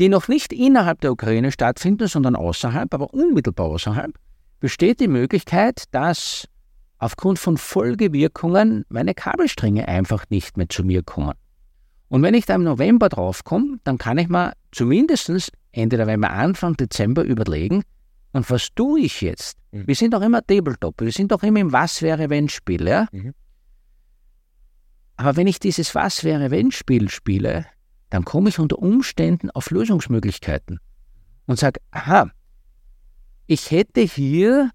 [0.00, 4.12] die noch nicht innerhalb der Ukraine stattfinden, sondern außerhalb, aber unmittelbar außerhalb,
[4.58, 6.48] besteht die Möglichkeit, dass
[6.98, 11.34] aufgrund von Folgewirkungen meine Kabelstränge einfach nicht mehr zu mir kommen.
[12.08, 16.76] Und wenn ich da im November draufkomme, dann kann ich mir zumindest Ende November, Anfang
[16.76, 17.82] Dezember überlegen,
[18.32, 19.58] und was tue ich jetzt?
[19.72, 19.86] Mhm.
[19.88, 23.06] Wir sind doch immer Tabletop, wir sind doch immer im Was wäre wenn Spiel, ja?
[23.12, 23.34] Mhm.
[25.16, 27.66] Aber wenn ich dieses Was wäre wenn Spiel spiele,
[28.10, 30.80] dann komme ich unter Umständen auf Lösungsmöglichkeiten
[31.46, 32.30] und sage, aha,
[33.46, 34.70] ich hätte hier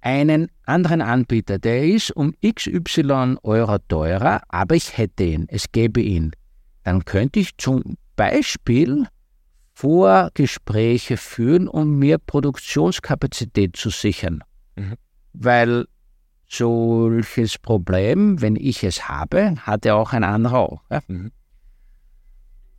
[0.00, 6.00] einen anderen Anbieter, der ist um XY Euro teurer, aber ich hätte ihn, es gäbe
[6.00, 6.32] ihn.
[6.82, 9.06] Dann könnte ich zum Beispiel
[9.74, 14.42] Vorgespräche führen, um mir Produktionskapazität zu sichern.
[14.76, 14.96] Mhm.
[15.32, 15.86] Weil
[16.48, 20.82] solches Problem, wenn ich es habe, hat ja auch ein anderer auch.
[20.90, 21.00] Ja?
[21.06, 21.32] Mhm.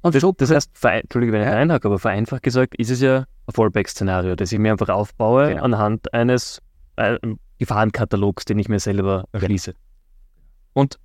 [0.04, 1.54] Und das, das heißt, Entschuldige, wenn ich ja.
[1.54, 5.64] reinhacke, aber vereinfacht gesagt ist es ja ein Fallback-Szenario, das ich mir einfach aufbaue genau.
[5.64, 6.62] anhand eines
[6.98, 7.18] äh,
[7.58, 9.74] Gefahrenkatalogs, den ich mir selber erschließe.
[10.74, 11.00] Und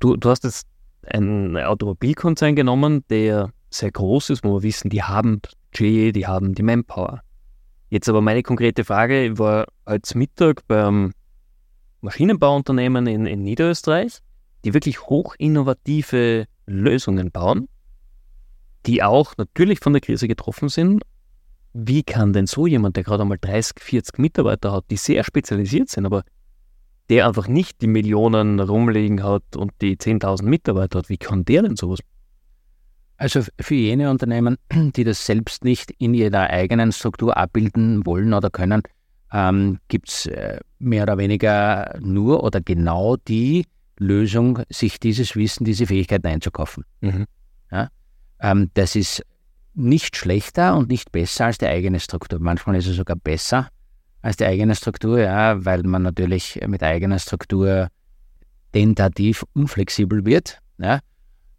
[0.00, 0.66] du, du hast jetzt
[1.06, 6.54] einen Automobilkonzern genommen, der sehr groß ist, wo wir wissen, die haben Budget, die haben
[6.54, 7.20] die Manpower.
[7.90, 11.12] Jetzt aber meine konkrete Frage, ich war als Mittag beim
[12.00, 14.20] Maschinenbauunternehmen in, in Niederösterreich,
[14.64, 17.68] die wirklich hochinnovative Lösungen bauen,
[18.86, 21.02] die auch natürlich von der Krise getroffen sind.
[21.72, 25.90] Wie kann denn so jemand, der gerade einmal 30, 40 Mitarbeiter hat, die sehr spezialisiert
[25.90, 26.24] sind, aber
[27.08, 31.62] der einfach nicht die Millionen rumliegen hat und die 10.000 Mitarbeiter hat, wie kann der
[31.62, 32.00] denn sowas
[33.18, 38.48] also für jene Unternehmen, die das selbst nicht in ihrer eigenen Struktur abbilden wollen oder
[38.48, 38.82] können,
[39.32, 43.66] ähm, gibt es äh, mehr oder weniger nur oder genau die
[43.98, 46.84] Lösung, sich dieses Wissen, diese Fähigkeiten einzukaufen.
[47.00, 47.26] Mhm.
[47.72, 47.88] Ja?
[48.40, 49.24] Ähm, das ist
[49.74, 52.40] nicht schlechter und nicht besser als die eigene Struktur.
[52.40, 53.68] Manchmal ist es sogar besser
[54.22, 57.88] als die eigene Struktur, ja, weil man natürlich mit eigener Struktur
[58.72, 60.58] tentativ unflexibel wird.
[60.78, 61.00] Ja.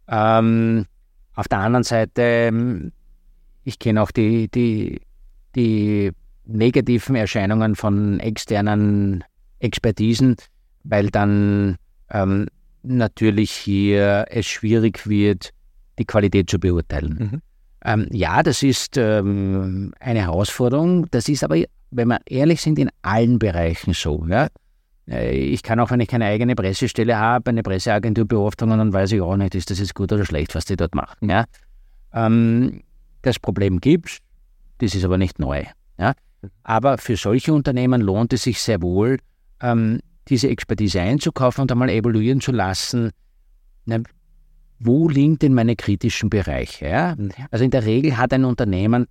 [0.08, 0.86] Ähm,
[1.34, 2.92] auf der anderen Seite, ähm,
[3.64, 5.00] ich kenne auch die, die,
[5.54, 6.12] die
[6.44, 9.24] negativen Erscheinungen von externen
[9.58, 10.36] Expertisen,
[10.84, 11.76] weil dann
[12.10, 12.48] ähm,
[12.82, 15.50] natürlich hier es schwierig wird,
[16.00, 17.30] die Qualität zu beurteilen.
[17.32, 17.42] Mhm.
[17.84, 21.06] Ähm, ja, das ist ähm, eine Herausforderung.
[21.10, 21.56] Das ist aber,
[21.90, 24.26] wenn wir ehrlich sind, in allen Bereichen so.
[24.28, 24.48] Ja?
[25.08, 29.12] Äh, ich kann auch, wenn ich keine eigene Pressestelle habe, eine Presseagentur beauftragen, dann weiß
[29.12, 31.30] ich auch nicht, ist das jetzt gut oder schlecht, was die dort machen.
[31.30, 31.44] Ja?
[32.12, 32.82] Ähm,
[33.22, 34.20] das Problem gibt
[34.80, 35.64] das ist aber nicht neu.
[35.98, 36.14] Ja?
[36.62, 39.18] Aber für solche Unternehmen lohnt es sich sehr wohl,
[39.60, 43.10] ähm, diese Expertise einzukaufen und einmal evaluieren zu lassen,
[43.84, 43.98] na,
[44.80, 46.88] wo liegen denn meine kritischen Bereiche?
[46.88, 47.16] Ja?
[47.50, 49.06] Also in der Regel hat ein Unternehmen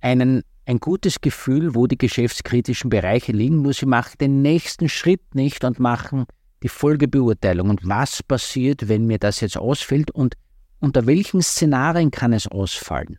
[0.00, 5.34] einen ein gutes Gefühl, wo die geschäftskritischen Bereiche liegen, nur sie machen den nächsten Schritt
[5.34, 6.26] nicht und machen
[6.62, 7.70] die Folgebeurteilung.
[7.70, 10.36] Und was passiert, wenn mir das jetzt ausfällt und
[10.78, 13.18] unter welchen Szenarien kann es ausfallen?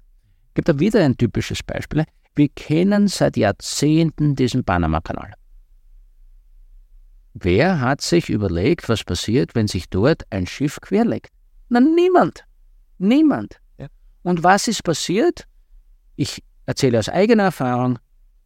[0.53, 2.05] Gebe da wieder ein typisches Beispiel.
[2.35, 5.33] Wir kennen seit Jahrzehnten diesen Panama-Kanal.
[7.33, 11.31] Wer hat sich überlegt, was passiert, wenn sich dort ein Schiff querlegt?
[11.69, 12.45] Na, niemand.
[12.97, 13.61] Niemand.
[13.77, 13.87] Ja.
[14.23, 15.47] Und was ist passiert?
[16.15, 17.99] Ich erzähle aus eigener Erfahrung,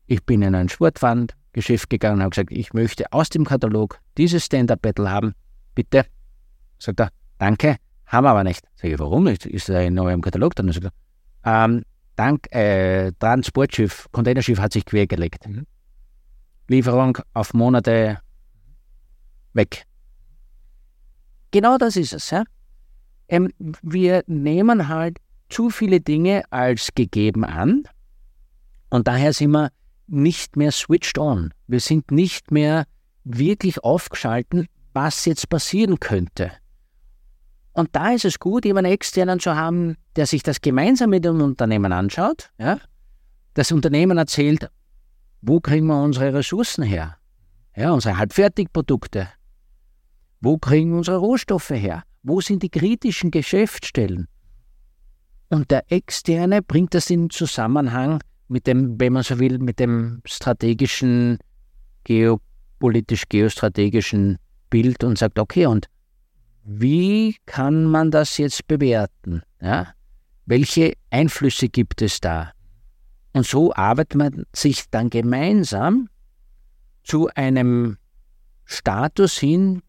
[0.07, 4.45] ich bin in ein Sportwarengeschäft gegangen und habe gesagt, ich möchte aus dem Katalog dieses
[4.45, 5.33] Stand-Up-Battle haben.
[5.73, 6.05] Bitte.
[6.77, 8.63] Sagt er, danke, haben wir aber nicht.
[8.75, 9.47] Sag ich, warum nicht?
[9.47, 10.71] Ist er in neuem Katalog drin?
[10.71, 11.83] Sagt er, ähm,
[12.15, 15.47] dank, äh, Transportschiff, Containerschiff hat sich quergelegt.
[15.47, 15.65] Mhm.
[16.67, 18.19] Lieferung auf Monate
[19.55, 19.85] weg.
[21.51, 22.29] Genau das ist es.
[22.29, 22.43] Ja?
[23.27, 25.17] Ähm, wir nehmen halt
[25.49, 27.83] zu viele Dinge als gegeben an
[28.89, 29.71] und daher sind wir
[30.07, 31.53] nicht mehr switched on.
[31.67, 32.85] Wir sind nicht mehr
[33.23, 36.51] wirklich aufgeschalten, was jetzt passieren könnte.
[37.73, 41.41] Und da ist es gut, jemanden externen zu haben, der sich das gemeinsam mit dem
[41.41, 42.51] Unternehmen anschaut.
[42.57, 42.79] Ja?
[43.53, 44.69] Das Unternehmen erzählt,
[45.41, 47.17] wo kriegen wir unsere Ressourcen her?
[47.75, 49.27] Ja, unsere Halbfertigprodukte.
[50.45, 52.03] Wo kriegen wir unsere Rohstoffe her?
[52.21, 54.27] Wo sind die kritischen Geschäftsstellen?
[55.49, 60.21] Und der Externe bringt das in Zusammenhang mit dem, wenn man so will, mit dem
[60.23, 61.39] strategischen,
[62.03, 64.37] geopolitisch-geostrategischen
[64.69, 65.87] Bild und sagt, okay, und
[66.63, 69.41] wie kann man das jetzt bewerten?
[69.59, 69.95] Ja?
[70.45, 72.51] Welche Einflüsse gibt es da?
[73.33, 76.07] Und so arbeitet man sich dann gemeinsam
[77.03, 77.97] zu einem
[78.65, 79.81] Status hin,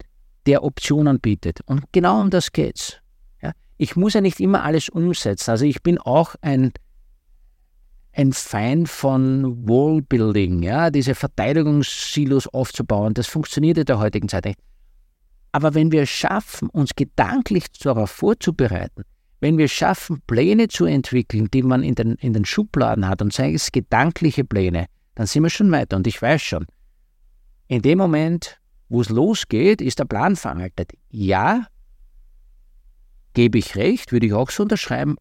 [0.47, 1.59] der Optionen bietet.
[1.65, 2.97] Und genau um das geht's.
[3.41, 3.51] Ja?
[3.77, 5.51] Ich muss ja nicht immer alles umsetzen.
[5.51, 6.71] Also ich bin auch ein
[8.13, 13.13] ein Feind von Wallbuilding, ja, diese Verteidigungssilos aufzubauen.
[13.13, 14.59] Das funktioniert in der heutigen Zeit nicht.
[15.51, 19.03] Aber wenn wir es schaffen, uns gedanklich darauf vorzubereiten,
[19.39, 23.21] wenn wir es schaffen, Pläne zu entwickeln, die man in den, in den Schubladen hat,
[23.21, 25.95] und sei es gedankliche Pläne, dann sind wir schon weiter.
[25.95, 26.65] Und ich weiß schon,
[27.67, 30.93] in dem Moment, wo es losgeht, ist der Plan veraltet.
[31.09, 31.67] Ja,
[33.33, 35.17] gebe ich recht, würde ich auch so unterschreiben.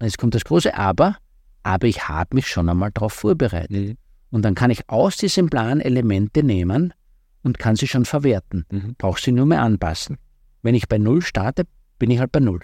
[0.00, 1.16] Jetzt kommt das große Aber,
[1.62, 3.70] aber ich habe mich schon einmal darauf vorbereitet.
[3.70, 3.96] Mhm.
[4.30, 6.94] Und dann kann ich aus diesem Plan Elemente nehmen
[7.42, 8.64] und kann sie schon verwerten.
[8.70, 8.94] Mhm.
[8.96, 10.16] Brauche sie nur mehr anpassen.
[10.62, 11.64] Wenn ich bei Null starte,
[11.98, 12.60] bin ich halt bei Null.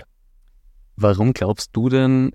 [0.97, 2.33] Warum glaubst du denn,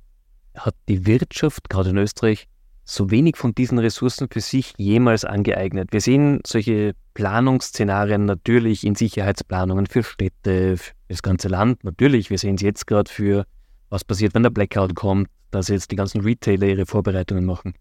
[0.56, 2.48] hat die Wirtschaft, gerade in Österreich,
[2.94, 5.94] so wenig von diesen Ressourcen für sich jemals angeeignet?
[5.94, 11.84] Wir sehen solche Planungsszenarien natürlich in Sicherheitsplanungen für Städte, für das ganze Land.
[11.84, 13.46] Natürlich, wir sehen es jetzt gerade für,
[13.90, 17.74] was passiert, wenn der Blackout kommt, dass jetzt die ganzen Retailer ihre Vorbereitungen machen.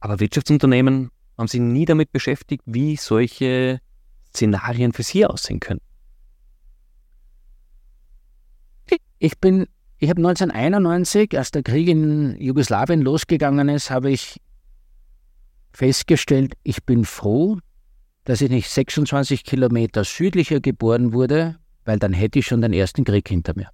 [0.00, 3.80] Aber Wirtschaftsunternehmen haben sich nie damit beschäftigt, wie solche
[4.34, 5.80] Szenarien für sie aussehen können.
[9.18, 9.66] Ich bin,
[10.00, 14.40] ich habe 1991, als der Krieg in Jugoslawien losgegangen ist, habe ich
[15.72, 17.58] festgestellt, ich bin froh,
[18.24, 23.04] dass ich nicht 26 Kilometer südlicher geboren wurde, weil dann hätte ich schon den ersten
[23.04, 23.68] Krieg hinter mir.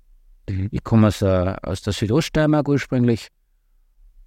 [0.48, 0.68] Mhm.
[0.72, 3.28] Ich komme aus der, aus der Südoststeiermark ursprünglich.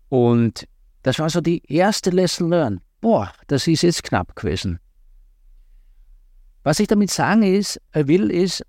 [0.08, 0.68] Und
[1.04, 2.82] das war so die erste Lesson learned.
[3.02, 4.80] Boah, das ist jetzt knapp gewesen.
[6.64, 8.64] Was ich damit sagen ist, äh, will, ist,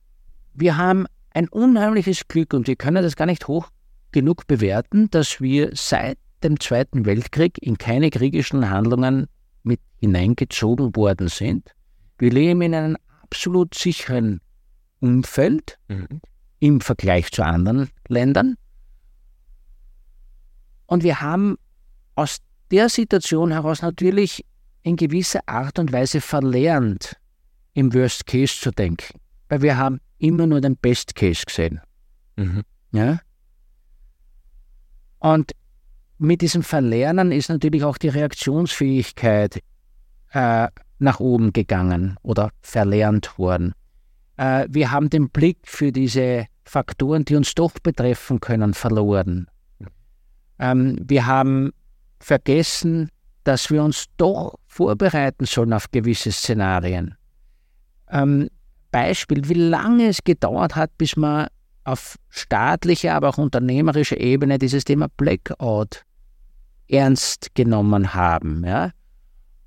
[0.53, 3.69] wir haben ein unheimliches Glück und wir können das gar nicht hoch
[4.13, 9.27] genug bewerten, dass wir seit dem Zweiten Weltkrieg in keine kriegischen Handlungen
[9.63, 11.71] mit hineingezogen worden sind.
[12.19, 14.41] Wir leben in einem absolut sicheren
[15.01, 15.79] Umfeld.
[15.89, 16.21] Mhm
[16.61, 18.57] im Vergleich zu anderen Ländern.
[20.87, 21.57] Und wir haben
[22.15, 22.39] aus
[22.71, 24.45] der Situation heraus natürlich
[24.83, 27.17] in gewisser Art und Weise verlernt,
[27.73, 29.19] im Worst Case zu denken.
[29.49, 31.81] Weil wir haben immer nur den Best Case gesehen.
[32.37, 32.63] Mhm.
[32.93, 33.21] Ja?
[35.19, 35.53] Und
[36.19, 39.61] mit diesem Verlernen ist natürlich auch die Reaktionsfähigkeit
[40.33, 43.75] äh, nach oben gegangen oder verlernt worden.
[44.37, 49.47] Äh, wir haben den Blick für diese Faktoren, die uns doch betreffen können, verloren.
[50.59, 51.73] Ähm, wir haben
[52.21, 53.09] vergessen,
[53.45, 57.15] dass wir uns doch vorbereiten sollen auf gewisse Szenarien.
[58.11, 58.51] Ähm,
[58.91, 61.49] Beispiel, wie lange es gedauert hat, bis man
[61.85, 66.05] auf staatlicher, aber auch unternehmerischer Ebene dieses Thema Blackout
[66.89, 68.65] ernst genommen haben.
[68.65, 68.91] Ja?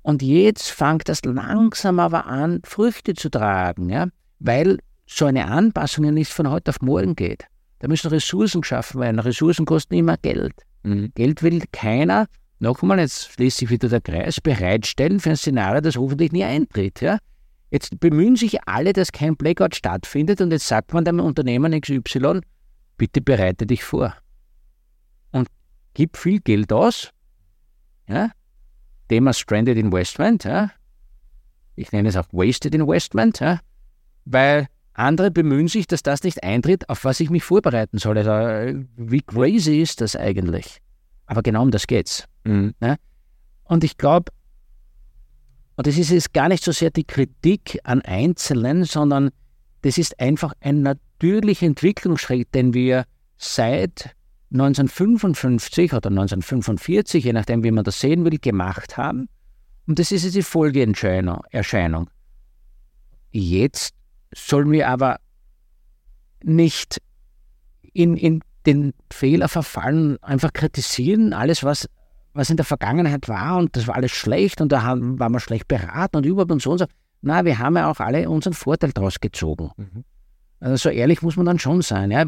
[0.02, 3.88] Und jetzt fängt das langsam aber an, Früchte zu tragen.
[3.88, 4.08] Ja?
[4.44, 7.44] weil so eine Anpassung ja nicht von heute auf morgen geht.
[7.80, 9.18] Da müssen Ressourcen geschaffen werden.
[9.18, 10.54] Ressourcen kosten immer Geld.
[10.82, 11.12] Mhm.
[11.14, 12.26] Geld will keiner,
[12.58, 17.00] nochmal, jetzt schließt sich wieder der Kreis, bereitstellen für ein Szenario, das hoffentlich nie eintritt.
[17.00, 17.18] Ja?
[17.74, 22.40] Jetzt bemühen sich alle, dass kein Blackout stattfindet und jetzt sagt man dem Unternehmen XY,
[22.96, 24.14] bitte bereite dich vor.
[25.32, 25.48] Und
[25.92, 27.10] gib viel Geld aus.
[28.06, 28.30] Ja?
[29.08, 30.44] Thema Stranded Investment.
[30.44, 30.70] Ja?
[31.74, 33.40] Ich nenne es auch Wasted Investment.
[33.40, 33.58] Ja?
[34.24, 38.18] weil andere bemühen sich, dass das nicht eintritt, auf was ich mich vorbereiten soll.
[38.18, 40.80] Also, wie crazy ist das eigentlich?
[41.26, 42.26] Aber genau um das geht's.
[42.44, 42.74] Mhm.
[42.80, 42.96] Ne?
[43.64, 44.32] Und ich glaube,
[45.76, 49.30] und das ist jetzt gar nicht so sehr die Kritik an Einzelnen, sondern
[49.82, 53.04] das ist einfach ein natürlicher Entwicklungsschritt, den wir
[53.36, 54.14] seit
[54.52, 59.28] 1955 oder 1945, je nachdem, wie man das sehen will, gemacht haben.
[59.86, 62.08] Und das ist jetzt die Folgeerscheinung.
[63.32, 63.94] Jetzt
[64.32, 65.18] sollen wir aber
[66.42, 67.02] nicht
[67.92, 71.88] in, in den Fehler verfallen, einfach kritisieren, alles, was,
[72.34, 75.40] was in der Vergangenheit war und das war alles schlecht und da haben, waren wir
[75.40, 76.86] schlecht beraten und überhaupt und so und so.
[77.22, 79.70] Na, wir haben ja auch alle unseren Vorteil daraus gezogen.
[79.76, 80.04] Mhm.
[80.60, 82.10] Also so ehrlich muss man dann schon sein.
[82.10, 82.26] Ja?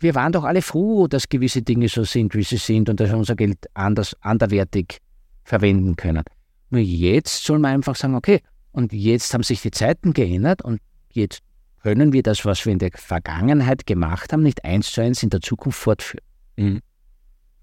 [0.00, 3.10] Wir waren doch alle froh, dass gewisse Dinge so sind, wie sie sind und dass
[3.10, 4.98] wir unser Geld anders, anderwertig
[5.44, 6.24] verwenden können.
[6.70, 8.40] Nur jetzt soll man einfach sagen, okay,
[8.72, 10.80] und jetzt haben sich die Zeiten geändert und
[11.16, 11.40] Jetzt
[11.82, 15.30] können wir das, was wir in der Vergangenheit gemacht haben, nicht eins zu eins in
[15.30, 16.24] der Zukunft fortführen.
[16.56, 16.80] Mhm.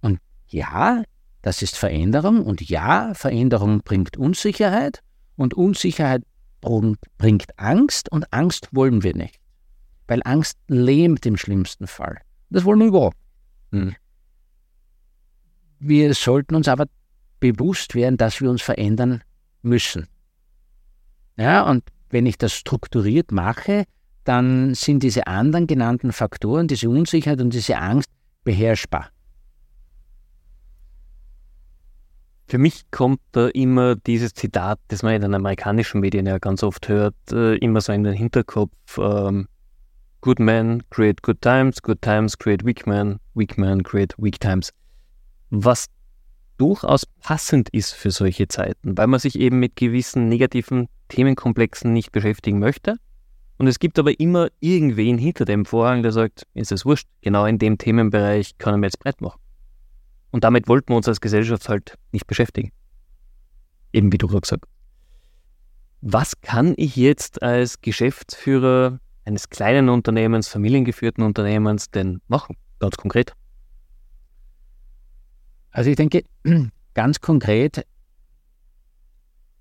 [0.02, 1.04] Und ja,
[1.44, 5.04] das ist Veränderung und ja, Veränderung bringt Unsicherheit
[5.36, 6.24] und Unsicherheit
[6.62, 9.40] bringt Angst und Angst wollen wir nicht.
[10.08, 12.22] Weil Angst lähmt im schlimmsten Fall.
[12.50, 13.18] Das wollen wir überhaupt.
[13.72, 13.94] Mhm.
[15.80, 16.86] Wir sollten uns aber
[17.42, 19.22] bewusst werden, dass wir uns verändern
[19.62, 20.08] müssen.
[21.36, 23.84] Ja, und wenn ich das strukturiert mache,
[24.24, 28.10] dann sind diese anderen genannten Faktoren, diese Unsicherheit und diese Angst
[28.46, 29.10] beherrschbar.
[32.48, 36.62] Für mich kommt da immer dieses Zitat, das man in den amerikanischen Medien ja ganz
[36.62, 38.98] oft hört, äh, immer so in den Hinterkopf.
[38.98, 39.48] Ähm,
[40.22, 44.72] good men create good times, good times create weak men, weak men create weak times.
[45.50, 45.88] Was
[46.58, 52.12] durchaus passend ist für solche Zeiten, weil man sich eben mit gewissen negativen Themenkomplexen nicht
[52.12, 52.98] beschäftigen möchte.
[53.58, 57.46] Und es gibt aber immer irgendwen hinter dem Vorhang, der sagt, ist es wurscht, genau
[57.46, 59.40] in dem Themenbereich können wir jetzt Brett machen.
[60.34, 62.72] Und damit wollten wir uns als Gesellschaft halt nicht beschäftigen.
[63.94, 64.74] Eben wie du gerade gesagt hast.
[66.02, 72.58] Was kann ich jetzt als Geschäftsführer eines kleinen Unternehmens, familiengeführten Unternehmens denn machen?
[72.80, 73.34] Ganz konkret.
[75.70, 76.24] Also ich denke,
[76.96, 77.86] ganz konkret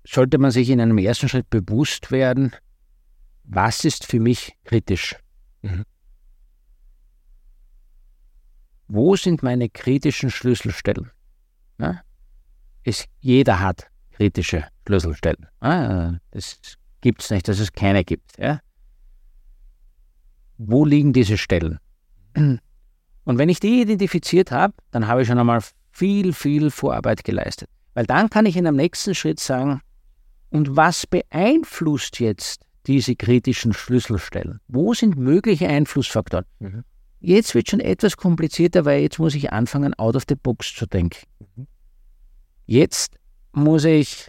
[0.03, 2.51] sollte man sich in einem ersten Schritt bewusst werden,
[3.43, 5.17] was ist für mich kritisch?
[5.61, 5.83] Mhm.
[8.95, 11.09] Wo sind meine kritischen Schlüsselstellen?
[11.79, 12.01] Ja?
[12.83, 15.47] Es, jeder hat kritische Schlüsselstellen.
[15.63, 16.19] Ja?
[16.29, 16.59] Das
[17.01, 18.37] gibt es nicht, dass es keine gibt.
[18.37, 18.59] Ja?
[20.59, 21.79] Wo liegen diese Stellen?
[22.35, 22.59] Und
[23.25, 27.69] wenn ich die identifiziert habe, dann habe ich schon einmal viel, viel Vorarbeit geleistet.
[27.95, 29.81] Weil dann kann ich in einem nächsten Schritt sagen,
[30.51, 34.59] und was beeinflusst jetzt diese kritischen Schlüsselstellen?
[34.67, 36.45] Wo sind mögliche Einflussfaktoren?
[36.59, 36.83] Mhm.
[37.25, 40.85] Jetzt wird schon etwas komplizierter, weil jetzt muss ich anfangen, out of the box zu
[40.85, 41.25] denken.
[42.65, 43.17] Jetzt
[43.53, 44.27] muss ich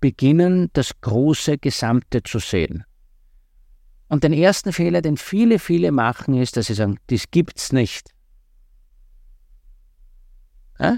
[0.00, 2.84] beginnen, das große Gesamte zu sehen.
[4.08, 8.08] Und den ersten Fehler, den viele, viele machen, ist, dass sie sagen, das gibt's nicht.
[10.78, 10.96] Ja?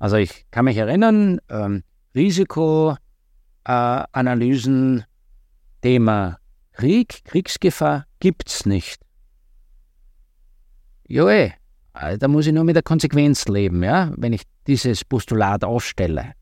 [0.00, 1.84] Also ich kann mich erinnern, ähm,
[2.16, 5.04] Risikoanalysen, äh,
[5.82, 6.40] Thema
[6.72, 9.07] Krieg, Kriegsgefahr gibt's nicht.
[11.08, 11.54] Ja, ey,
[11.94, 16.32] äh, da muss ich nur mit der Konsequenz leben, ja, wenn ich dieses Postulat aufstelle.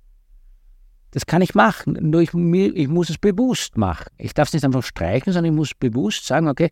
[1.13, 4.11] Das kann ich machen, nur ich, ich muss es bewusst machen.
[4.19, 6.71] Ich darf es nicht einfach streichen, sondern ich muss bewusst sagen, okay,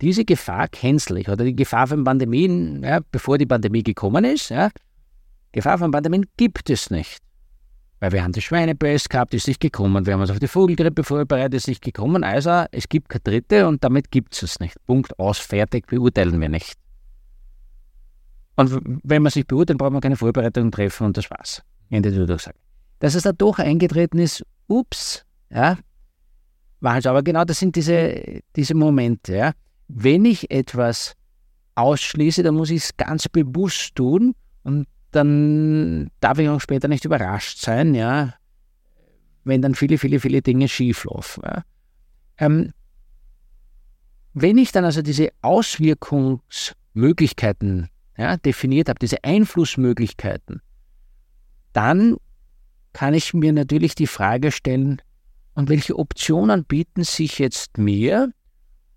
[0.00, 4.48] diese Gefahr cancel ich oder die Gefahr von Pandemien, ja, bevor die Pandemie gekommen ist,
[4.48, 4.70] ja,
[5.52, 7.18] Gefahr von Pandemien gibt es nicht.
[8.00, 10.06] Weil wir haben die Schweinepest gehabt, ist nicht gekommen.
[10.06, 12.24] Wir haben uns auf die Vogelgrippe vorbereitet, ist nicht gekommen.
[12.24, 14.74] Also es gibt keine dritte und damit gibt es es nicht.
[14.86, 16.78] Punkt aus, fertig, beurteilen wir nicht.
[18.56, 21.62] Und wenn man sich beurteilt, braucht man keine Vorbereitung treffen und das war's.
[21.88, 22.58] Ende der Durchsage.
[22.98, 25.78] Dass es da doch eingetreten ist, ups, ja,
[26.80, 29.34] war halt aber genau das sind diese, diese Momente.
[29.34, 29.52] Ja.
[29.88, 31.14] Wenn ich etwas
[31.74, 37.04] ausschließe, dann muss ich es ganz bewusst tun und dann darf ich auch später nicht
[37.04, 38.32] überrascht sein, ja,
[39.44, 41.42] wenn dann viele, viele, viele Dinge schieflaufen.
[41.44, 41.64] Ja.
[42.38, 42.72] Ähm,
[44.32, 47.88] wenn ich dann also diese Auswirkungsmöglichkeiten
[48.20, 50.60] ja, definiert habe, diese Einflussmöglichkeiten,
[51.72, 52.16] dann
[52.92, 55.00] kann ich mir natürlich die Frage stellen,
[55.54, 58.32] und welche Optionen bieten sich jetzt mir,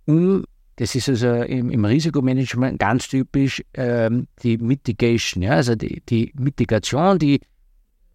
[0.05, 0.43] um,
[0.76, 6.34] das ist also im, im Risikomanagement ganz typisch, ähm, die Mitigation, ja, also die, die
[6.36, 7.39] Mitigation, die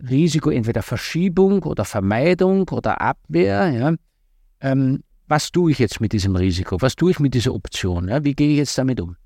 [0.09, 3.95] Risiko entweder Verschiebung oder Vermeidung oder Abwehr, ja,
[4.61, 6.81] ähm, was tue ich jetzt mit diesem Risiko?
[6.81, 8.09] Was tue ich mit dieser Option?
[8.09, 8.25] Ja?
[8.25, 9.17] Wie gehe ich jetzt damit um?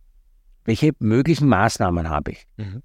[0.64, 2.46] Welche möglichen Maßnahmen habe ich?
[2.56, 2.82] Mhm.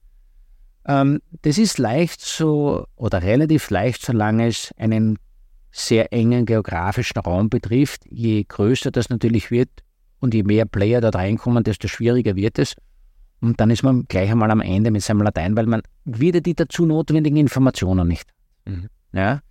[0.87, 5.19] Ähm, das ist leicht so oder relativ leicht, solange es einen
[5.71, 8.03] sehr engen geografischen Raum betrifft.
[8.09, 9.69] Je größer das natürlich wird
[10.19, 12.75] und je mehr Player dort reinkommen, desto schwieriger wird es.
[13.41, 16.55] Und dann ist man gleich einmal am Ende mit seinem Latein, weil man wieder die
[16.55, 18.27] dazu notwendigen Informationen nicht.
[18.65, 18.87] Mhm.
[19.11, 19.41] Ja?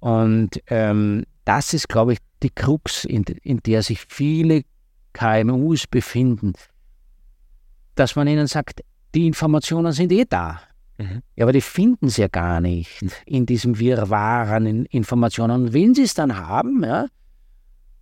[0.00, 4.62] Und ähm, das ist, glaube ich, die Krux, in, in der sich viele
[5.12, 6.54] KMUs befinden
[7.94, 8.82] dass man ihnen sagt,
[9.14, 10.60] die Informationen sind eh da.
[10.98, 11.22] Mhm.
[11.36, 15.66] Ja, aber die finden sie ja gar nicht in diesem Wirrwarr an Informationen.
[15.66, 17.06] Und wenn sie es dann haben, ja,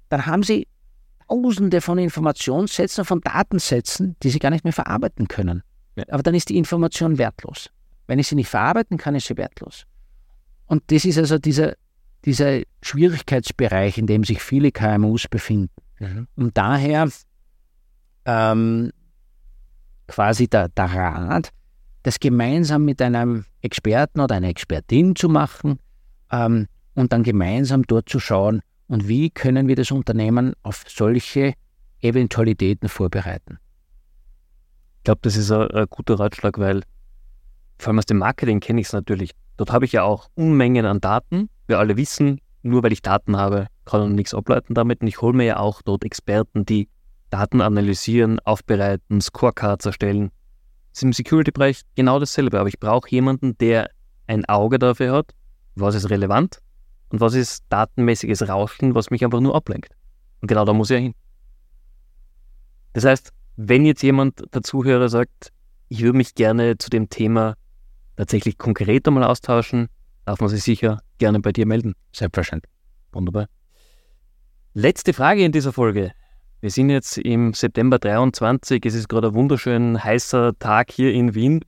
[0.08, 0.66] dann haben sie
[1.28, 5.62] tausende von Informationssätzen, von Datensätzen, die sie gar nicht mehr verarbeiten können.
[5.96, 6.04] Ja.
[6.08, 7.70] Aber dann ist die Information wertlos.
[8.06, 9.86] Wenn ich sie nicht verarbeiten kann, ist sie wertlos.
[10.66, 11.74] Und das ist also dieser,
[12.24, 15.70] dieser Schwierigkeitsbereich, in dem sich viele KMUs befinden.
[16.00, 16.26] Mhm.
[16.34, 17.08] Und daher
[18.24, 18.90] ähm,
[20.10, 21.50] quasi der, der Rat,
[22.02, 25.78] das gemeinsam mit einem Experten oder einer Expertin zu machen
[26.32, 31.54] ähm, und dann gemeinsam dort zu schauen, und wie können wir das Unternehmen auf solche
[32.00, 33.58] Eventualitäten vorbereiten.
[34.98, 36.82] Ich glaube, das ist ein, ein, guter Ratschlag, weil
[37.78, 39.30] vor allem aus dem Marketing kenne ich es natürlich.
[39.58, 41.48] Dort habe ich ja auch Unmengen an Daten.
[41.68, 45.02] Wir alle wissen, nur weil ich Daten habe, kann man nichts ableiten damit.
[45.02, 46.88] Und ich hole mir ja auch dort Experten, die
[47.30, 50.30] Daten analysieren, aufbereiten, Scorecards erstellen.
[50.92, 53.90] Das ist im Security-Bereich genau dasselbe, aber ich brauche jemanden, der
[54.26, 55.34] ein Auge dafür hat,
[55.76, 56.60] was ist relevant
[57.10, 59.94] und was ist datenmäßiges Rauschen, was mich einfach nur ablenkt.
[60.40, 61.14] Und genau da muss ich ja hin.
[62.92, 65.52] Das heißt, wenn jetzt jemand der Zuhörer sagt,
[65.88, 67.54] ich würde mich gerne zu dem Thema
[68.16, 69.88] tatsächlich konkret einmal austauschen,
[70.24, 71.94] darf man sich sicher gerne bei dir melden.
[72.12, 72.72] Selbstverständlich.
[73.12, 73.46] Wunderbar.
[74.72, 76.12] Letzte Frage in dieser Folge.
[76.62, 78.84] Wir sind jetzt im September 23.
[78.84, 81.64] Es ist gerade ein wunderschön heißer Tag hier in Wien.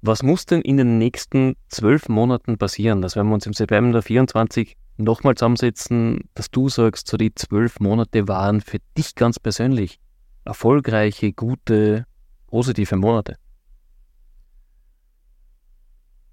[0.00, 4.00] Was muss denn in den nächsten zwölf Monaten passieren, dass wenn wir uns im September
[4.00, 9.98] 24 nochmal zusammensetzen, dass du sagst, so die zwölf Monate waren für dich ganz persönlich
[10.44, 12.06] erfolgreiche, gute,
[12.46, 13.38] positive Monate?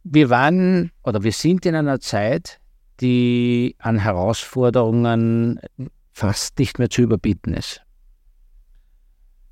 [0.03, 2.60] Wir waren oder wir sind in einer Zeit,
[3.01, 5.60] die an Herausforderungen
[6.18, 7.82] fast nicht mehr zu überbieten ist.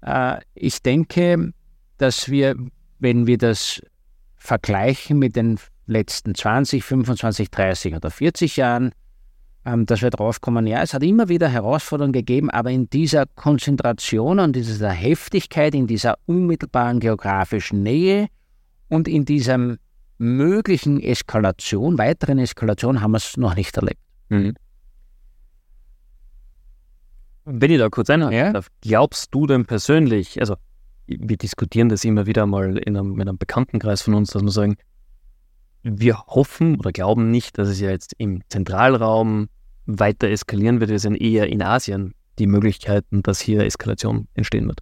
[0.02, 1.54] Äh, ich denke,
[2.00, 2.56] dass wir,
[2.98, 3.82] wenn wir das
[4.36, 8.94] vergleichen mit den letzten 20, 25, 30 oder 40 Jahren,
[9.64, 13.28] ähm, dass wir drauf kommen, ja, es hat immer wieder Herausforderungen gegeben, aber in dieser
[13.36, 18.28] Konzentration und dieser Heftigkeit, in dieser unmittelbaren geografischen Nähe
[18.90, 19.78] und in diesem
[20.18, 24.02] möglichen Eskalation, weiteren Eskalation haben wir es noch nicht erlebt.
[24.30, 24.56] Mhm.
[27.46, 28.54] Wenn ich da kurz einhaken ja?
[28.54, 30.56] darf, glaubst du denn persönlich, also
[31.08, 34.52] wir diskutieren das immer wieder mal in einem, in einem Bekanntenkreis von uns, dass wir
[34.52, 34.78] sagen,
[35.84, 39.50] wir hoffen oder glauben nicht, dass es ja jetzt im Zentralraum
[39.86, 40.90] weiter eskalieren wird.
[40.90, 44.80] Wir sehen eher in Asien die Möglichkeiten, dass hier Eskalation entstehen wird.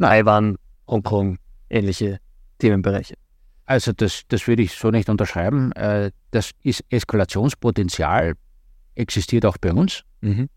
[0.00, 0.56] Taiwan,
[0.86, 2.20] Hongkong, ähnliche
[2.58, 3.16] Themenbereiche.
[3.64, 5.72] Also das, das würde ich so nicht unterschreiben.
[5.72, 8.34] Äh, das ist Eskalationspotenzial
[8.94, 10.04] existiert auch bei uns.
[10.20, 10.48] Mhm.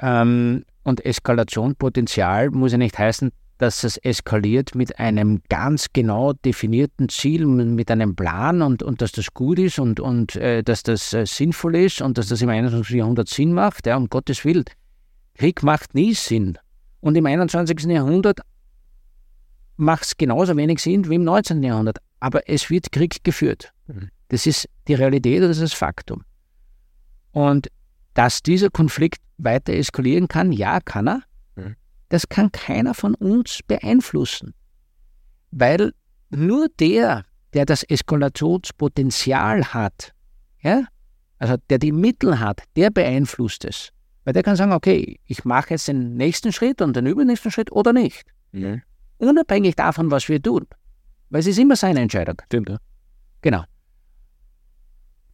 [0.00, 7.08] Ähm, und Eskalationspotenzial muss ja nicht heißen, dass es eskaliert mit einem ganz genau definierten
[7.08, 11.12] Ziel, mit einem Plan und, und dass das gut ist und, und äh, dass das
[11.12, 12.96] äh, sinnvoll ist und dass das im 21.
[12.96, 13.86] Jahrhundert Sinn macht.
[13.86, 14.64] Ja, um Gottes Willen.
[15.34, 16.58] Krieg macht nie Sinn.
[17.00, 17.84] Und im 21.
[17.84, 18.40] Jahrhundert
[19.76, 21.62] macht es genauso wenig Sinn wie im 19.
[21.62, 21.98] Jahrhundert.
[22.20, 23.72] Aber es wird Krieg geführt.
[23.86, 24.10] Mhm.
[24.28, 26.24] Das ist die Realität und das ist das Faktum.
[27.32, 27.68] Und
[28.14, 31.22] dass dieser Konflikt weiter eskalieren kann, ja, kann er.
[31.56, 31.76] Mhm.
[32.08, 34.54] Das kann keiner von uns beeinflussen.
[35.50, 35.92] Weil
[36.30, 40.12] nur der, der das Eskalationspotenzial hat,
[40.60, 40.84] ja,
[41.38, 43.90] also der die Mittel hat, der beeinflusst es.
[44.24, 47.70] Weil der kann sagen, okay, ich mache jetzt den nächsten Schritt und den übernächsten Schritt
[47.70, 48.24] oder nicht.
[48.52, 48.82] Mhm.
[49.18, 50.66] Unabhängig davon, was wir tun.
[51.30, 52.36] Weil es ist immer seine Entscheidung.
[52.46, 52.78] Stimmt, ja.
[53.42, 53.64] Genau.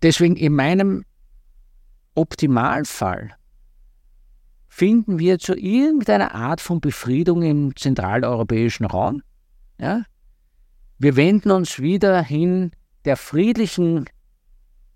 [0.03, 1.05] Deswegen in meinem
[2.15, 3.35] Optimalfall
[4.71, 9.21] finden wir zu irgendeiner Art von Befriedung im zentraleuropäischen Raum.
[9.79, 10.05] Ja?
[10.99, 12.71] Wir wenden uns wieder hin
[13.05, 14.07] der friedlichen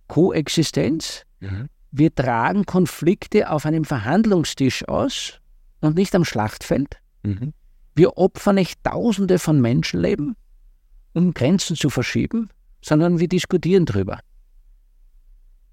[0.06, 1.26] Koexistenz.
[1.40, 1.68] Mhm.
[1.90, 5.40] Wir tragen Konflikte auf einem Verhandlungstisch aus
[5.80, 6.96] und nicht am Schlachtfeld.
[7.24, 7.52] Mhm.
[7.96, 10.36] Wir opfern nicht Tausende von Menschenleben,
[11.14, 12.48] um Grenzen zu verschieben,
[12.80, 14.20] sondern wir diskutieren drüber.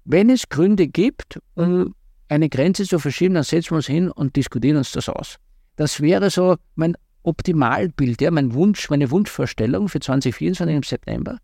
[0.04, 1.94] Wenn es Gründe gibt, um
[2.32, 5.36] eine Grenze zu verschieben, dann setzen wir uns hin und diskutieren uns das aus.
[5.76, 11.38] Das wäre so mein Optimalbild, ja, mein Wunsch, meine Wunschvorstellung für 2024 im September.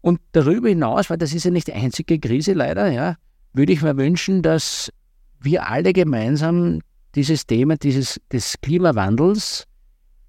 [0.00, 3.16] Und darüber hinaus, weil das ist ja nicht die einzige Krise leider, ja,
[3.52, 4.90] würde ich mir wünschen, dass
[5.40, 6.80] wir alle gemeinsam
[7.14, 9.66] dieses Thema dieses, des Klimawandels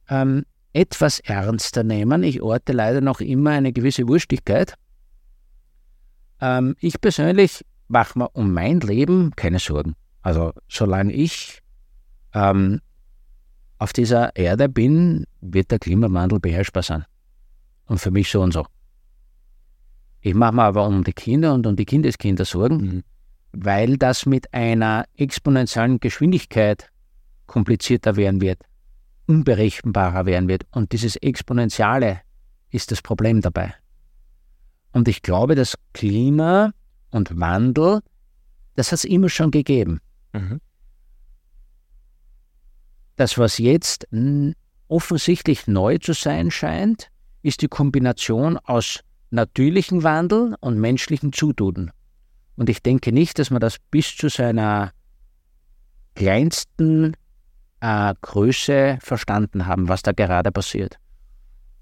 [0.09, 0.43] ähm,
[0.74, 2.24] etwas ernster nehmen.
[2.24, 4.74] Ich orte leider noch immer eine gewisse Wurstigkeit.
[6.41, 9.96] Ähm, ich persönlich mache mir um mein Leben keine Sorgen.
[10.22, 11.60] Also solange ich
[12.34, 12.80] ähm,
[13.78, 17.06] auf dieser Erde bin, wird der Klimawandel beherrschbar sein.
[17.86, 18.66] Und für mich so und so.
[20.22, 23.04] Ich mache mir aber um die Kinder und um die Kindeskinder Sorgen, mhm.
[23.52, 26.90] weil das mit einer exponentiellen Geschwindigkeit
[27.46, 28.64] komplizierter werden wird
[29.26, 30.66] unberechenbarer werden wird.
[30.72, 32.22] Und dieses Exponentiale
[32.72, 33.74] ist das Problem dabei.
[34.92, 36.72] Und ich glaube, dass Klima
[37.14, 38.01] und Wandel,
[38.76, 40.01] das hat es immer schon gegeben.
[40.34, 40.59] Mhm.
[43.16, 44.07] Das, was jetzt
[44.88, 47.09] offensichtlich neu zu sein scheint,
[47.43, 51.91] ist die Kombination aus natürlichem Wandel und menschlichem Zutun.
[52.55, 54.91] Und ich denke nicht, dass man das bis zu seiner
[56.16, 57.16] kleinsten
[57.80, 60.97] äh, Größe verstanden haben, was da gerade passiert.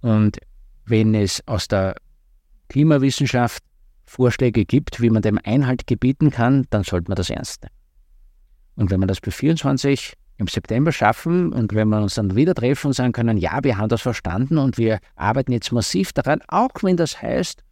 [0.01, 0.38] Und
[0.86, 1.95] wenn es aus der
[2.69, 3.63] Klimawissenschaft
[4.12, 7.76] Vorschläge gibt, wie man dem Einhalt gebieten kann, dann sollte man das ernst nehmen.
[8.76, 12.53] Und wenn man das bei 24 im September schaffen und wenn wir uns dann wieder
[12.53, 16.41] treffen und sagen können, ja, wir haben das verstanden und wir arbeiten jetzt massiv daran,
[16.49, 17.64] auch wenn das heißt,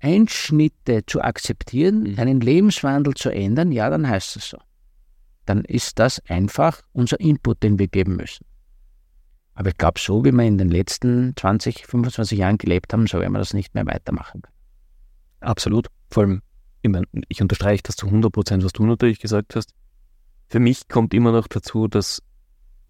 [0.00, 2.18] Einschnitte zu akzeptieren, mhm.
[2.18, 4.58] einen Lebenswandel zu ändern, ja, dann heißt es so.
[5.44, 8.46] Dann ist das einfach unser Input, den wir geben müssen.
[9.56, 13.18] Aber ich glaube, so wie wir in den letzten 20, 25 Jahren gelebt haben, so
[13.18, 14.42] werden wir das nicht mehr weitermachen.
[15.40, 15.88] Absolut.
[16.10, 16.42] Vor allem,
[16.82, 19.72] ich, meine, ich unterstreiche das zu 100 Prozent, was du natürlich gesagt hast.
[20.48, 22.22] Für mich kommt immer noch dazu, dass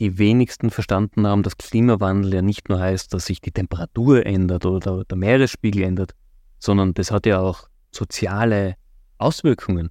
[0.00, 4.66] die wenigsten verstanden haben, dass Klimawandel ja nicht nur heißt, dass sich die Temperatur ändert
[4.66, 6.14] oder der Meeresspiegel ändert,
[6.58, 8.74] sondern das hat ja auch soziale
[9.18, 9.88] Auswirkungen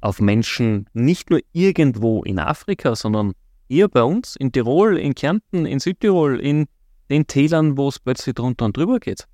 [0.00, 3.32] auf Menschen, nicht nur irgendwo in Afrika, sondern
[3.68, 6.66] hier bei uns in Tirol, in Kärnten, in Südtirol, in
[7.10, 9.26] den Tälern, wo es plötzlich drunter und drüber geht.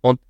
[0.00, 0.20] Und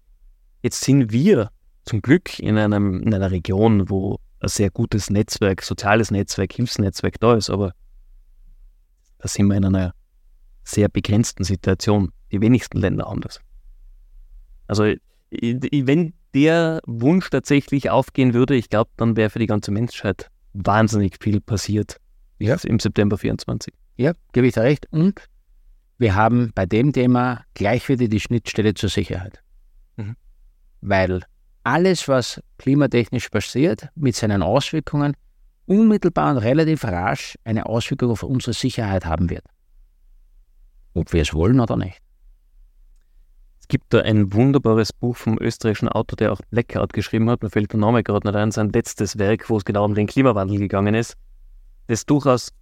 [0.62, 1.50] jetzt sind wir
[1.84, 7.18] zum Glück in, einem, in einer Region, wo ein sehr gutes Netzwerk, soziales Netzwerk, Hilfsnetzwerk
[7.20, 7.72] da ist, aber
[9.18, 9.94] da sind wir in einer
[10.64, 12.12] sehr begrenzten Situation.
[12.30, 13.40] Die wenigsten Länder haben das.
[14.66, 14.84] Also
[15.30, 21.16] wenn der Wunsch tatsächlich aufgehen würde, ich glaube, dann wäre für die ganze Menschheit wahnsinnig
[21.22, 21.98] viel passiert
[22.42, 22.56] ja.
[22.64, 23.72] im September 24.
[23.96, 24.86] Ja, gebe ich dir recht.
[24.90, 25.28] Und
[25.98, 29.42] wir haben bei dem Thema gleich wieder die Schnittstelle zur Sicherheit.
[29.96, 30.16] Mhm.
[30.80, 31.22] Weil
[31.64, 35.16] alles, was klimatechnisch passiert, mit seinen Auswirkungen
[35.66, 39.44] unmittelbar und relativ rasch eine Auswirkung auf unsere Sicherheit haben wird.
[40.94, 41.98] Ob wir es wollen oder nicht.
[43.60, 47.42] Es gibt da ein wunderbares Buch vom österreichischen Autor, der auch Blackout geschrieben hat.
[47.42, 48.50] Mir fällt der Name gerade nicht ein.
[48.50, 51.16] Sein letztes Werk, wo es genau um den Klimawandel gegangen ist,
[51.86, 52.52] das durchaus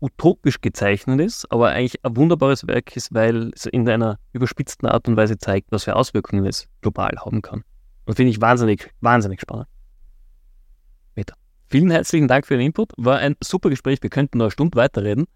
[0.00, 5.08] utopisch gezeichnet ist, aber eigentlich ein wunderbares Werk ist, weil es in einer überspitzten Art
[5.08, 7.64] und Weise zeigt, was für Auswirkungen es global haben kann.
[8.04, 9.66] Und finde ich wahnsinnig, wahnsinnig spannend.
[11.14, 11.34] Peter,
[11.68, 12.92] vielen herzlichen Dank für den Input.
[12.96, 14.02] War ein super Gespräch.
[14.02, 15.26] Wir könnten noch eine Stunde weiterreden.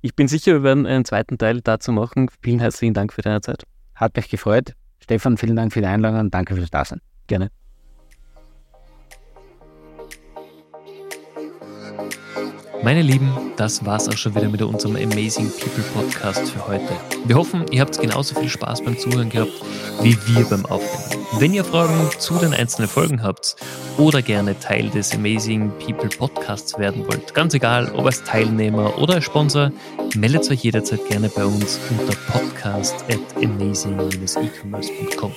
[0.00, 2.28] Ich bin sicher, wir werden einen zweiten Teil dazu machen.
[2.40, 3.64] Vielen herzlichen Dank für deine Zeit.
[3.94, 4.74] Hat mich gefreut.
[5.00, 7.00] Stefan, vielen Dank für die Einladung und danke fürs Dasein.
[7.26, 7.50] Gerne.
[12.86, 16.88] Meine Lieben, das war's auch schon wieder mit unserem Amazing People Podcast für heute.
[17.24, 19.50] Wir hoffen, ihr habt genauso viel Spaß beim Zuhören gehabt
[20.02, 21.26] wie wir beim Aufnehmen.
[21.38, 23.56] Wenn ihr Fragen zu den einzelnen Folgen habt
[23.98, 29.14] oder gerne Teil des Amazing People Podcasts werden wollt, ganz egal, ob als Teilnehmer oder
[29.14, 29.70] als Sponsor,
[30.14, 35.32] meldet euch jederzeit gerne bei uns unter podcast at amazing-ecommerce.com.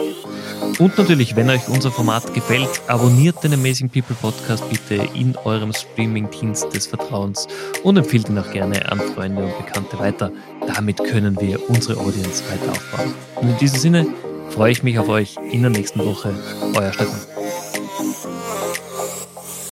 [0.78, 5.74] Und natürlich, wenn euch unser Format gefällt, abonniert den Amazing People Podcast bitte in eurem
[5.74, 7.39] Streaming-Dienst des Vertrauens
[7.84, 10.32] und empfiehlt ihn auch gerne an Freunde und Bekannte weiter.
[10.76, 13.14] Damit können wir unsere Audience weiter aufbauen.
[13.36, 14.08] Und in diesem Sinne
[14.50, 16.34] freue ich mich auf euch in der nächsten Woche.
[16.76, 17.20] Euer Stefan.